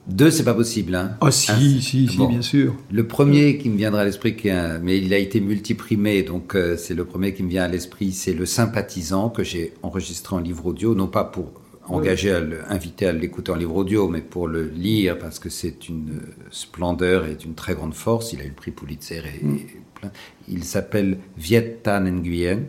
[0.07, 0.95] deux, c'est pas possible.
[0.95, 1.11] Hein.
[1.21, 2.75] Ah si, si, si, bien sûr.
[2.91, 4.35] Le premier qui me viendra à l'esprit,
[4.81, 8.11] mais il a été multiprimé, donc euh, c'est le premier qui me vient à l'esprit,
[8.11, 11.51] c'est Le Sympathisant que j'ai enregistré en livre audio, non pas pour
[11.93, 15.89] engager, à inviter à l'écouter en livre audio, mais pour le lire parce que c'est
[15.89, 18.33] une splendeur et une très grande force.
[18.33, 19.59] Il a eu le prix Pulitzer et, mm.
[19.95, 20.11] plein.
[20.47, 22.63] Il s'appelle Viet Tan Nguyen,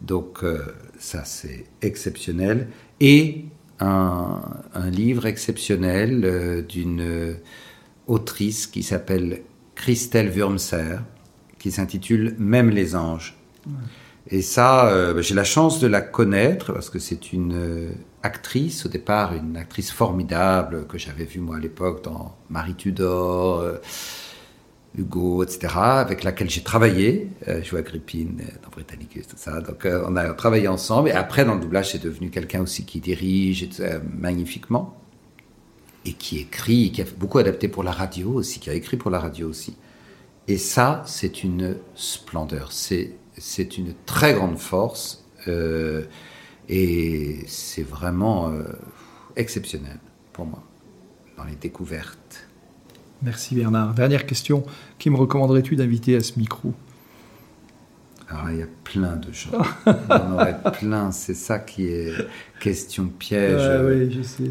[0.00, 0.62] donc euh,
[0.98, 2.68] ça c'est exceptionnel.
[3.00, 3.44] Et
[3.80, 4.40] un,
[4.90, 7.36] livre exceptionnel euh, d'une
[8.06, 9.42] autrice qui s'appelle
[9.74, 10.98] Christelle Wurmser,
[11.58, 13.36] qui s'intitule Même les anges.
[14.30, 17.92] Et ça, euh, j'ai la chance de la connaître parce que c'est une euh,
[18.22, 23.64] actrice, au départ, une actrice formidable que j'avais vue moi à l'époque dans Marie Tudor.
[24.96, 27.28] Hugo, etc., avec laquelle j'ai travaillé.
[27.48, 29.60] Euh, je joue Agrippine euh, dans Britannicus, tout ça.
[29.60, 31.08] Donc, euh, on a travaillé ensemble.
[31.08, 33.68] Et après, dans le doublage, c'est devenu quelqu'un aussi qui dirige
[34.16, 34.96] magnifiquement
[36.04, 39.10] et qui écrit, qui a beaucoup adapté pour la radio aussi, qui a écrit pour
[39.10, 39.76] la radio aussi.
[40.46, 42.72] Et ça, c'est une splendeur.
[42.72, 43.16] C'est,
[43.78, 45.24] une très grande force.
[46.68, 48.52] et c'est vraiment
[49.36, 49.98] exceptionnel
[50.32, 50.62] pour moi
[51.36, 52.46] dans les découvertes.
[53.22, 53.94] Merci Bernard.
[53.94, 54.64] Dernière question,
[54.98, 56.74] qui me recommanderais-tu d'inviter à ce micro?
[58.28, 59.50] Alors, il y a plein de gens.
[59.86, 61.10] il y en aurait plein.
[61.10, 62.12] C'est ça qui est
[62.60, 63.82] question piège.
[63.84, 64.50] oui, je sais.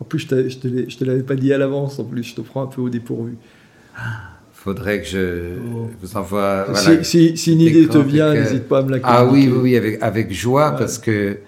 [0.00, 1.98] En plus, je ne te l'avais pas dit à l'avance.
[1.98, 3.36] En plus, je te prends un peu au dépourvu.
[4.66, 5.88] Faudrait que je oh.
[6.02, 6.66] vous envoie.
[7.04, 9.04] si, une idée te vient, n'hésite pas à me la communiquer.
[9.04, 11.38] Ah oui, oui, oui avec, avec joie, parce que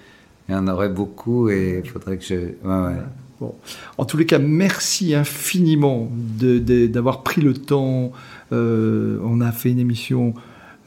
[0.48, 2.34] il y en aurait beaucoup et il faudrait que je.
[2.34, 2.94] Ouais, ouais.
[3.40, 3.56] Bon.
[3.98, 6.08] En tous les cas, merci infiniment
[6.38, 8.12] d'avoir pris le temps.
[8.52, 10.34] Euh, on a fait une émission,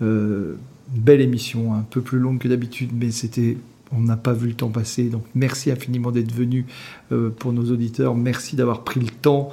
[0.01, 0.55] euh,
[0.87, 3.57] belle émission, un peu plus longue que d'habitude, mais c'était,
[3.91, 5.09] on n'a pas vu le temps passer.
[5.09, 6.65] Donc merci infiniment d'être venu
[7.11, 8.15] euh, pour nos auditeurs.
[8.15, 9.49] Merci d'avoir pris le temps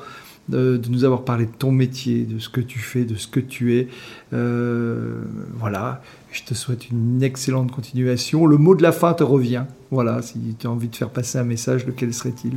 [0.49, 3.41] de, nous avoir parlé de ton métier, de ce que tu fais, de ce que
[3.41, 3.89] tu es.
[4.33, 6.03] voilà,
[6.33, 8.47] je te souhaite une excellente continuation.
[8.47, 9.65] Le mot de la fin te revient.
[9.91, 12.55] Voilà, si tu as envie de faire passer un message, lequel serait-il?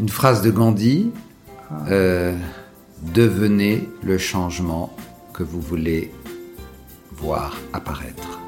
[0.00, 1.12] Une phrase de Gandhi,
[1.88, 2.36] euh,
[3.14, 4.94] devenez le changement
[5.32, 6.10] que vous voulez
[7.12, 8.40] voir apparaître.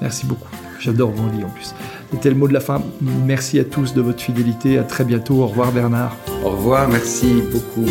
[0.00, 0.48] Merci beaucoup.
[0.78, 1.74] J'adore Gandhi en plus.
[2.10, 2.82] C'était le mot de la fin.
[3.00, 4.78] Merci à tous de votre fidélité.
[4.78, 5.42] À très bientôt.
[5.42, 6.16] Au revoir Bernard.
[6.44, 6.88] Au revoir.
[6.88, 7.86] Merci beaucoup.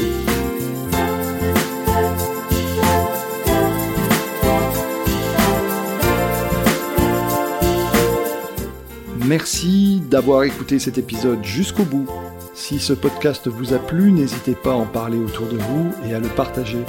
[9.28, 12.08] Merci d'avoir écouté cet épisode jusqu'au bout.
[12.54, 16.14] Si ce podcast vous a plu, n'hésitez pas à en parler autour de vous et
[16.14, 16.80] à le partager.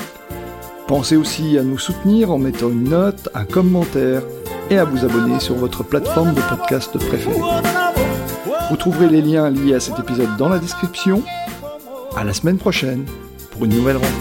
[0.86, 4.22] Pensez aussi à nous soutenir en mettant une note, un commentaire
[4.70, 7.40] et à vous abonner sur votre plateforme de podcast préférée.
[8.70, 11.22] Vous trouverez les liens liés à cet épisode dans la description.
[12.16, 13.04] À la semaine prochaine
[13.50, 14.14] pour une nouvelle rencontre.